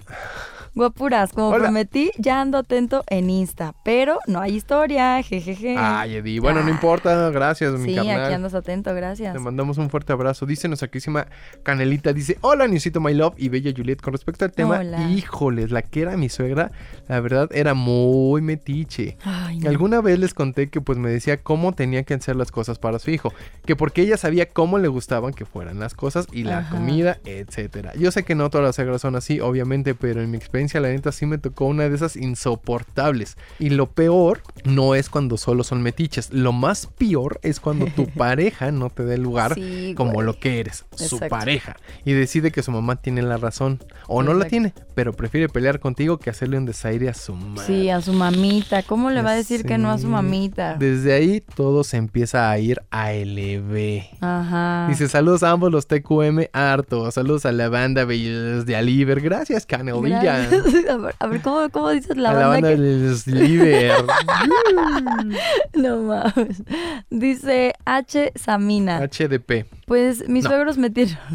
[0.75, 1.63] Guapuras, como Hola.
[1.63, 5.75] prometí, ya ando atento en Insta, pero no hay historia, jejeje.
[5.77, 6.41] Ay, Eddie.
[6.41, 7.29] Bueno, no importa.
[7.29, 8.25] Gracias, mi sí, carnal.
[8.25, 9.31] aquí andas atento, gracias.
[9.33, 10.45] Te mandamos un fuerte abrazo.
[10.45, 11.27] Dice nuestra querísima
[11.63, 14.01] Canelita, dice, hola, Niusito My Love y Bella Juliet.
[14.01, 15.09] Con respecto al tema, Hola.
[15.09, 16.71] híjoles, la que era mi suegra,
[17.07, 19.17] la verdad era muy metiche.
[19.23, 19.69] Ay, no.
[19.69, 22.99] Alguna vez les conté que pues me decía cómo tenía que hacer las cosas para
[22.99, 23.33] su hijo,
[23.65, 26.69] que porque ella sabía cómo le gustaban que fueran las cosas y la Ajá.
[26.75, 27.93] comida, etcétera.
[27.95, 30.89] Yo sé que no todas las suegras son así, obviamente, pero en mi experiencia la
[30.89, 33.37] neta sí me tocó una de esas insoportables.
[33.59, 38.07] Y lo peor no es cuando solo son metiches, lo más peor es cuando tu
[38.15, 40.25] pareja no te dé lugar Sí, como güey.
[40.25, 44.33] lo que eres, su pareja, y decide que su mamá tiene la razón o no
[44.33, 46.65] la tiene, pero prefiere pelear contigo que hacerle un
[47.03, 47.65] a su madre.
[47.67, 48.81] Sí, a su mamita.
[48.83, 50.75] ¿Cómo le va a decir que no a su mamita?
[50.75, 54.01] Desde ahí todo se empieza a ir a LB.
[54.21, 54.87] Ajá.
[54.89, 57.11] Dice saludos a ambos los TQM harto.
[57.11, 59.21] Saludos a la banda Bellos de Aliver.
[59.21, 60.21] Gracias, Canelilla.
[60.21, 60.65] Gracias.
[60.89, 62.69] A ver, a ver, ¿cómo, cómo dices la a banda?
[62.71, 62.75] la banda
[63.25, 64.05] que- de Aliver.
[65.75, 66.63] No mames.
[67.09, 68.31] Dice H.
[68.35, 68.99] Samina.
[69.01, 69.65] HDP.
[69.85, 70.49] Pues mis No.
[70.49, 71.17] suegros me tienen.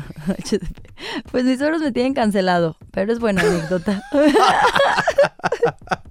[1.32, 2.76] Pues mis suegros me tienen cancelado.
[2.90, 4.02] pero es buena anécdota.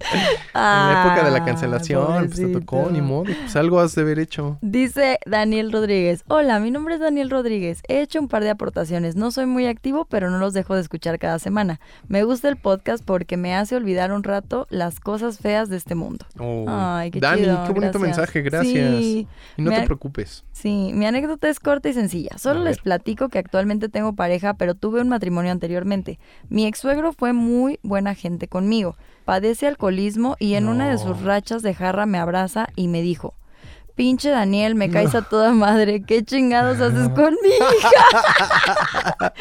[0.01, 2.91] en la época de la cancelación, pues te tocó, pobrecito.
[2.91, 3.23] ni modo.
[3.25, 4.57] Pues algo has de haber hecho.
[4.61, 9.15] Dice Daniel Rodríguez, hola, mi nombre es Daniel Rodríguez, he hecho un par de aportaciones,
[9.15, 11.79] no soy muy activo, pero no los dejo de escuchar cada semana.
[12.07, 15.93] Me gusta el podcast porque me hace olvidar un rato las cosas feas de este
[15.95, 16.25] mundo.
[16.39, 18.01] Oh, Ay, qué Dani, chido, qué bonito gracias.
[18.01, 18.73] mensaje, gracias.
[19.03, 19.27] Sí,
[19.57, 20.43] y no me te preocupes.
[20.61, 22.37] Sí, mi anécdota es corta y sencilla.
[22.37, 26.19] Solo les platico que actualmente tengo pareja, pero tuve un matrimonio anteriormente.
[26.49, 28.97] Mi ex suegro fue muy buena gente conmigo.
[29.23, 33.35] Padece alcoholismo y en una de sus rachas de jarra me abraza y me dijo,
[33.99, 39.33] pinche Daniel, me caes a toda madre, ¿qué chingados haces con mi hija?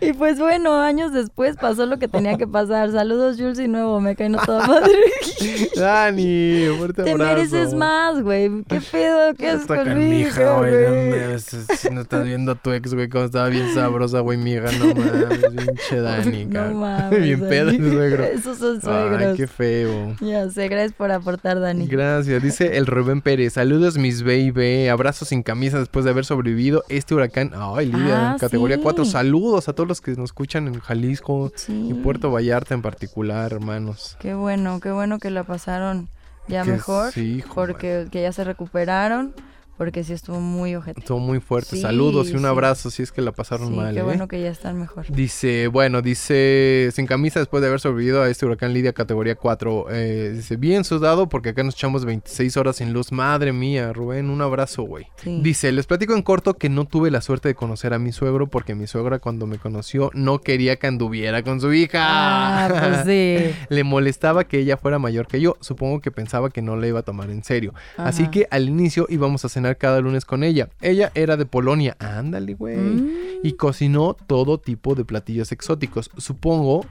[0.00, 2.92] y pues bueno, años después pasó lo que tenía que pasar.
[2.92, 4.92] Saludos Jules y nuevo, me caen a toda madre.
[5.76, 7.34] Dani, fuerte Te abrazo.
[7.34, 8.62] mereces más, güey.
[8.68, 9.34] ¿Qué pedo?
[9.34, 11.10] ¿Qué haces con mi hija, güey.
[11.32, 14.52] No, si no estás viendo a tu ex, güey, como estaba bien sabrosa, güey, mi
[14.52, 14.70] hija.
[14.78, 16.80] No mames, pinche Dani, No cabrón.
[16.80, 17.20] mames.
[17.20, 18.22] Bien pedo suegro.
[18.22, 19.36] Esos son Ay, suegros.
[19.36, 20.14] qué feo.
[20.20, 21.88] Ya sé, gracias por aportar, Dani.
[21.88, 23.54] Gracias, dice el Rubén Pérez.
[23.54, 24.88] Saludos, mis baby.
[24.88, 27.52] Abrazos sin camisa después de haber sobrevivido este huracán.
[27.54, 28.82] Ay, Lidia, Ah, categoría sí.
[28.82, 29.04] 4.
[29.06, 31.88] Saludos a todos los que nos escuchan en Jalisco Sí.
[31.90, 34.18] y Puerto Vallarta en particular, hermanos.
[34.20, 36.08] Qué bueno, qué bueno que la pasaron
[36.48, 37.12] ya Que mejor.
[37.12, 39.34] sí, hijo, porque que ya se recuperaron.
[39.76, 41.00] Porque sí estuvo muy ojete.
[41.00, 41.70] Estuvo muy fuerte.
[41.76, 42.46] Sí, Saludos y un sí.
[42.46, 43.92] abrazo si es que la pasaron Sí, mal.
[43.94, 44.04] qué ¿eh?
[44.04, 45.04] bueno que ya están mejor.
[45.10, 49.86] Dice, bueno, dice, sin camisa después de haber sobrevivido a este huracán Lidia categoría 4.
[49.90, 53.10] Eh, dice, bien sudado porque acá nos echamos 26 horas sin luz.
[53.10, 55.06] Madre mía, Rubén, un abrazo, güey.
[55.24, 58.46] Dice, les platico en corto que no tuve la suerte de conocer a mi suegro
[58.46, 61.98] porque mi suegra cuando me conoció no quería que anduviera con su hija.
[62.04, 63.54] Ah, pues sí.
[63.70, 65.56] Le molestaba que ella fuera mayor que yo.
[65.60, 67.74] Supongo que pensaba que no la iba a tomar en serio.
[67.96, 70.68] Así que al inicio íbamos a cenar cada lunes con ella.
[70.82, 71.96] Ella era de Polonia.
[71.98, 72.76] Ándale, güey.
[72.76, 73.10] Mm.
[73.42, 76.10] Y cocinó todo tipo de platillos exóticos.
[76.18, 76.84] Supongo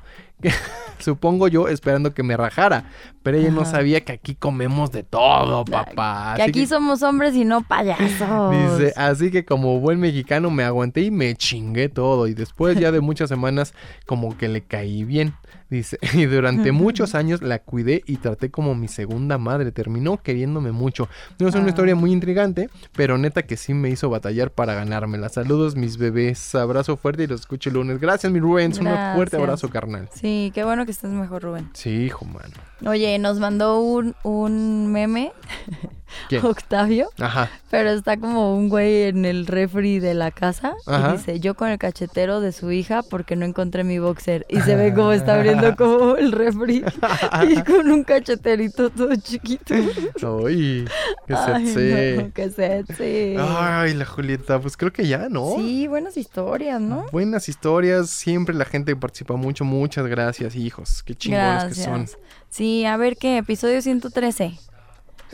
[1.00, 2.86] supongo yo esperando que me rajara.
[3.24, 6.34] Pero ella no sabía que aquí comemos de todo, papá.
[6.36, 8.52] Que Así aquí somos hombres y no payasos.
[8.52, 12.28] Dice, así que como buen mexicano me aguanté y me chingué todo.
[12.28, 13.74] Y después ya de muchas semanas
[14.06, 15.36] como que le caí bien.
[15.70, 19.72] Dice, y durante muchos años la cuidé y traté como mi segunda madre.
[19.72, 21.08] Terminó queriéndome mucho.
[21.40, 21.70] No es una Ah.
[21.70, 25.30] historia muy intrigante, pero neta que sí me hizo batallar para ganármela.
[25.30, 26.56] Saludos mis bebés.
[26.56, 28.00] Abrazo fuerte y los escucho el lunes.
[28.02, 28.74] Gracias mi Rubén.
[28.78, 30.10] Un fuerte abrazo carnal.
[30.14, 31.70] Sí, qué bueno que estés mejor, Rubén.
[31.74, 32.54] Sí, hijo, mano.
[32.86, 35.32] Oye, nos mandó un, un meme,
[36.30, 36.46] ¿Quién?
[36.46, 37.50] Octavio, Ajá.
[37.70, 41.10] pero está como un güey en el refri de la casa Ajá.
[41.10, 44.46] y dice, yo con el cachetero de su hija porque no encontré mi boxer.
[44.50, 46.84] Y se ve como está abriendo como el refri
[47.50, 49.74] y con un cacheterito todo chiquito.
[49.74, 50.86] Ay,
[51.28, 52.24] qué Ay, sexy.
[52.24, 53.36] no, qué sexy.
[53.40, 55.56] Ay, la Julieta, pues creo que ya, ¿no?
[55.58, 57.06] Sí, buenas historias, ¿no?
[57.12, 62.08] Buenas historias, siempre la gente participa mucho, muchas gracias, hijos, qué chingones que son.
[62.50, 64.60] Sí, a ver qué, episodio 113.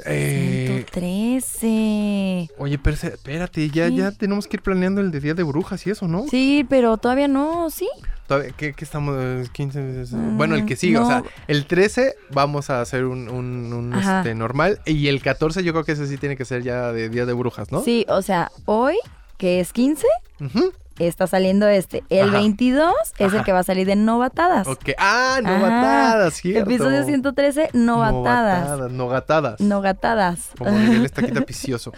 [0.06, 2.50] Eh, 113.
[2.58, 5.90] oye, pero espérate, ya, ya tenemos que ir planeando el de Día de Brujas y
[5.92, 6.26] eso, ¿no?
[6.30, 7.88] Sí, pero todavía no, ¿sí?
[8.28, 9.16] Todavía- ¿Qué, qué estamos?
[9.20, 11.26] eh, 15, es- Mm, bueno, el que sigue, o sea, no.
[11.48, 15.84] el 13 vamos a hacer un, un- un, este, normal y el 14 yo creo
[15.84, 17.82] que ese sí tiene que ser ya de Día de Brujas, ¿no?
[17.84, 18.98] Sí, o sea, hoy,
[19.38, 20.06] que es 15,
[20.42, 20.72] Ujú.
[21.00, 22.04] Está saliendo este.
[22.10, 22.40] El Ajá.
[22.40, 23.38] 22 es Ajá.
[23.40, 24.68] el que va a salir de Novatadas.
[24.68, 24.90] Ok.
[24.98, 26.70] Ah, novatadas, cierto.
[26.70, 28.64] Episodio 113, Novatadas.
[28.64, 29.60] Novatadas, Nogatadas.
[29.62, 30.50] Nogatadas.
[30.58, 31.92] Como Miguel está aquí tapicioso.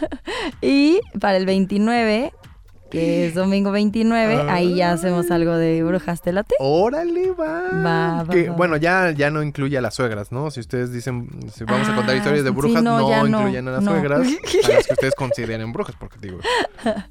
[0.60, 2.32] Y para el 29,
[2.92, 4.54] que es domingo 29, Ah.
[4.54, 6.20] ahí ya hacemos algo de brujas.
[6.20, 6.54] ¿Te late?
[6.60, 7.62] Órale, va.
[7.72, 8.54] Va, va, Que, va.
[8.56, 10.50] Bueno, ya, ya no incluye a las suegras, ¿no?
[10.50, 13.22] Si ustedes dicen, si vamos a contar Ah, historias de sí, brujas, no, no, ya
[13.24, 13.90] no, incluyen a las no.
[13.92, 14.20] suegras,
[14.64, 16.38] a las que ustedes consideren brujas, porque digo,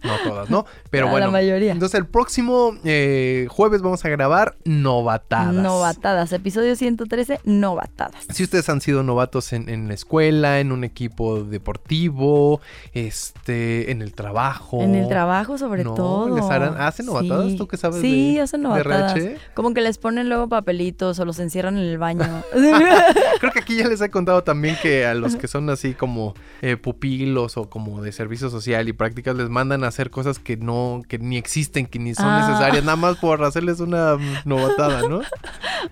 [0.03, 0.65] no todas, ¿no?
[0.91, 1.31] Pero A la bueno.
[1.31, 1.71] mayoría.
[1.71, 5.53] Entonces el próximo eh, jueves vamos a grabar novatadas.
[5.53, 6.31] Novatadas.
[6.31, 8.25] Episodio 113, novatadas.
[8.31, 12.61] Si ustedes han sido novatos en, en la escuela, en un equipo deportivo,
[12.93, 14.81] este, en el trabajo.
[14.81, 16.35] En el trabajo, sobre No, todo.
[16.35, 17.45] ¿les harán- hacen novatadas?
[17.47, 17.57] Sí.
[17.57, 19.15] ¿Tú qué sabes Sí, de- hacen de novatadas.
[19.15, 19.37] RH?
[19.53, 22.25] Como que les ponen luego papelitos o los encierran en el baño.
[23.39, 26.33] Creo que aquí ya les he contado también que a los que son así como
[26.61, 30.57] eh, pupilos o como de servicio social y prácticas les mandan a hacer cosas que
[30.57, 32.47] no, que ni existen, que ni son Ah.
[32.47, 35.21] necesarias, nada más por hacerles una novatada, ¿no?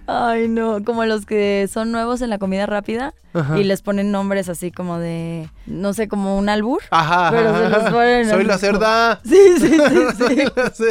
[0.08, 3.58] Ay, no, como los que son nuevos en la comida rápida Ajá.
[3.60, 6.82] y les ponen nombres así como de, no sé, como un albur.
[6.92, 9.20] Ajá, Pero se los ponen Soy la cerda.
[9.26, 10.86] Sí, sí, sí, sí.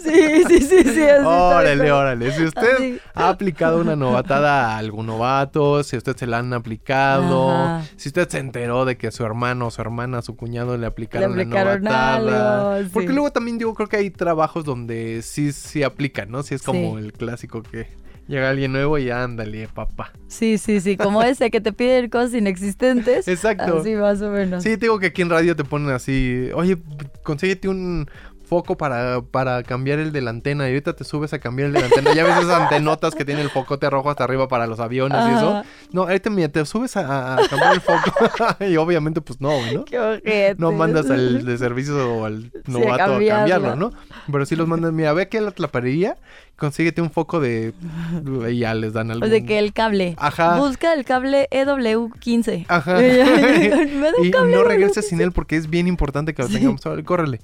[0.00, 2.32] Sí, sí, Órale, órale.
[2.32, 7.80] Si usted ha aplicado una novatada a algún novato, si usted se la han aplicado,
[7.96, 11.44] si usted se enteró de que su hermano, su hermana, su cuñado le aplicaron, la
[11.44, 12.88] novatada.
[12.92, 16.42] Porque luego también digo, creo que hay trabajos donde sí, sí aplican, ¿no?
[16.42, 17.88] Sí es como el clásico que
[18.30, 20.12] llega alguien nuevo y ándale, papá.
[20.28, 23.26] Sí, sí, sí, como ese que te piden cosas inexistentes.
[23.28, 23.80] Exacto.
[23.80, 24.62] Así más o menos.
[24.62, 26.78] Sí, te digo que aquí en radio te ponen así, oye,
[27.24, 28.08] consíguete un
[28.50, 31.72] foco para, para cambiar el de la antena y ahorita te subes a cambiar el
[31.72, 32.12] de la antena.
[32.12, 35.30] Ya ves esas antenotas que tiene el focote rojo hasta arriba para los aviones y
[35.36, 35.62] eso.
[35.92, 38.12] No, ahorita mira, te subes a, a cambiar el foco
[38.68, 39.84] y obviamente pues no, ¿no?
[39.84, 40.56] Qué ojete.
[40.58, 43.38] No mandas al de servicio o al a novato a, cambiarlo.
[43.52, 43.92] cambiarlo, ¿no?
[44.30, 46.16] Pero sí los mandas, mira, ve aquí a la tlaparería,
[46.60, 47.72] consíguete un foco de...
[48.52, 49.26] y ya les dan algo.
[49.26, 50.14] O de que el cable.
[50.18, 50.56] Ajá.
[50.58, 52.66] Busca el cable E EW15.
[52.68, 52.94] Ajá.
[53.00, 54.64] Me da un y cable no EW15.
[54.66, 56.84] regreses sin él porque es bien importante que lo tengamos.
[56.86, 57.40] Órale, córrele.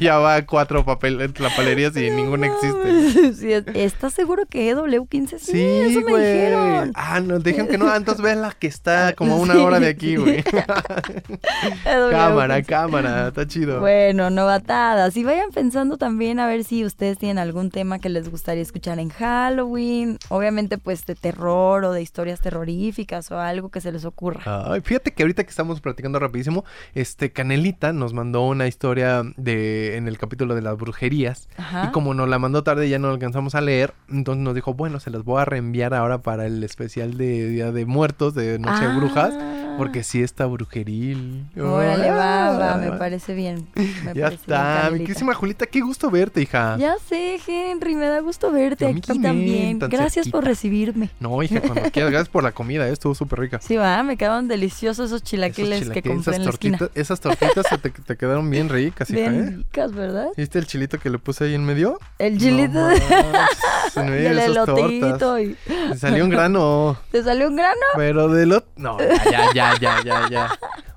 [0.00, 3.32] ya va cuatro papel, lapalerías y ninguna existe.
[3.34, 5.38] Sí, es- ¿Estás seguro que EW15?
[5.38, 6.92] Sí, Sí, eso me dijeron.
[6.94, 7.88] Ah, no, dijeron que no.
[7.88, 9.58] Ah, Entonces ve la que está como a una Sí.
[9.60, 10.42] hora de aquí, güey.
[10.42, 12.10] EW15.
[12.10, 13.28] cámara, cámara.
[13.28, 13.80] Está chido.
[13.80, 15.16] Bueno, novatadas.
[15.16, 18.98] Y vayan pensando también a ver si ustedes tienen algún tema que les gustaría escuchar
[18.98, 20.18] en Halloween.
[20.28, 24.42] Obviamente, pues de terror o de historias terroríficas o algo que se les ocurra.
[24.72, 29.96] Ay, fíjate que ahorita que estamos platicando rapidísimo, este Canelita nos mandó una historia de
[29.96, 31.86] en el capítulo de las brujerías Ajá.
[31.88, 34.74] y como nos la mandó tarde ya no la alcanzamos a leer, entonces nos dijo,
[34.74, 38.58] bueno, se las voy a reenviar ahora para el especial de Día de Muertos de
[38.58, 39.59] Noche de Brujas, Ah.
[39.80, 41.46] Porque sí está brujeril.
[41.58, 43.66] Órale, va, va, Ah, me parece bien.
[43.74, 46.76] Me Ya parece bien, está, mi querísima Julita, qué gusto verte, hija.
[46.78, 51.10] Ya sé, Henry, me da gusto verte aquí también, Gracias por recibirme.
[51.18, 53.60] No, hija, cuando quieras, gracias por la comida, eh, estuvo súper rica.
[53.60, 56.78] Sí, va, me quedaron deliciosos esos Esos chilaquiles que compré en esas la esquina.
[56.78, 59.56] tortitas, esas tortitas se te, te quedaron bien ricas, hija, Bien ¿eh?
[59.56, 60.28] ricas, ¿verdad?
[60.36, 61.98] ¿Viste el chilito que le puse ahí en medio?
[62.18, 62.88] El chilito
[63.96, 65.56] No en medio del elotito y...
[65.88, 66.96] Me Salió un grano.
[67.10, 67.80] ¿Te salió un grano?
[67.96, 68.64] Pero de lo...
[68.76, 70.44] No, ya, ya, ya, ya, ya.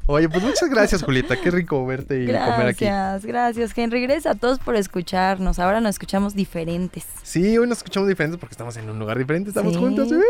[0.06, 1.40] Oye, pues muchas gracias, Julieta.
[1.40, 2.84] Qué rico verte y comer aquí.
[2.86, 4.02] Gracias, gracias, Henry.
[4.02, 5.60] Gracias a todos por escucharnos.
[5.60, 7.06] Ahora nos escuchamos diferentes.
[7.24, 9.50] Sí, hoy nos escuchamos diferentes porque estamos en un lugar diferente.
[9.52, 10.12] Estamos Sí, juntos.
[10.12, 10.26] Estamos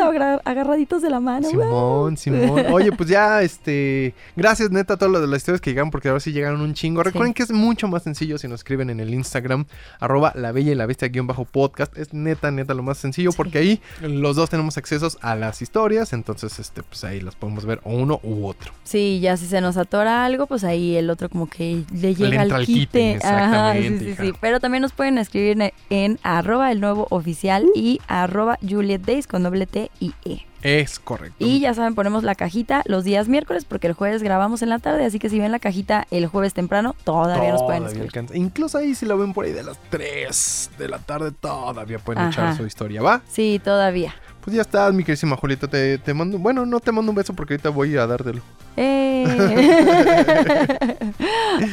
[0.00, 1.48] juntos, agarraditos de la mano.
[1.48, 2.66] Simón, Simón.
[2.72, 4.14] Oye, pues ya, este.
[4.34, 7.02] Gracias, neta, a todas las, las historias que llegaron, porque ahora sí llegaron un chingo.
[7.04, 7.34] Recuerden Sí.
[7.34, 9.66] que es mucho más sencillo si nos escriben en el Instagram,
[10.00, 11.96] arroba la bella y la bestia guion bajo podcast.
[11.96, 13.36] Es neta, neta, lo más sencillo, Sí.
[13.36, 16.12] porque ahí los dos tenemos accesos a las historias.
[16.12, 18.72] Entonces, este, pues ahí las podemos ver o uno u otro.
[18.88, 22.40] Sí, ya si se nos atora algo, pues ahí el otro como que le llega
[22.40, 23.26] al quite, quite.
[23.26, 24.22] Ajá, sí, sí, hija.
[24.22, 24.32] sí.
[24.40, 29.26] Pero también nos pueden escribir en, en arroba el nuevo oficial y arroba Juliet Days
[29.26, 30.46] con doble T y E.
[30.62, 31.36] Es correcto.
[31.38, 34.78] Y ya saben, ponemos la cajita los días miércoles porque el jueves grabamos en la
[34.78, 38.10] tarde, así que si ven la cajita el jueves temprano, todavía nos pueden escribir.
[38.32, 42.22] Incluso ahí si la ven por ahí de las 3 de la tarde, todavía pueden
[42.22, 42.30] Ajá.
[42.30, 43.20] echar su historia, ¿va?
[43.28, 44.14] Sí, todavía.
[44.48, 45.68] Pues ya estás, mi querísima Julieta.
[45.68, 46.38] Te, te mando.
[46.38, 48.40] Bueno, no te mando un beso porque ahorita voy a dártelo.
[48.78, 49.26] Eh.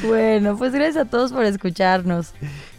[0.05, 2.33] bueno, pues gracias a todos por escucharnos.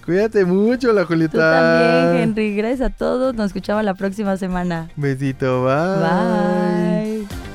[0.05, 1.39] Cuídate mucho, la Tú Julieta.
[1.39, 2.55] también, Henry.
[2.55, 3.35] Gracias a todos.
[3.35, 4.91] Nos escuchamos la próxima semana.
[4.97, 7.25] Besito, bye.
[7.25, 7.46] Bye.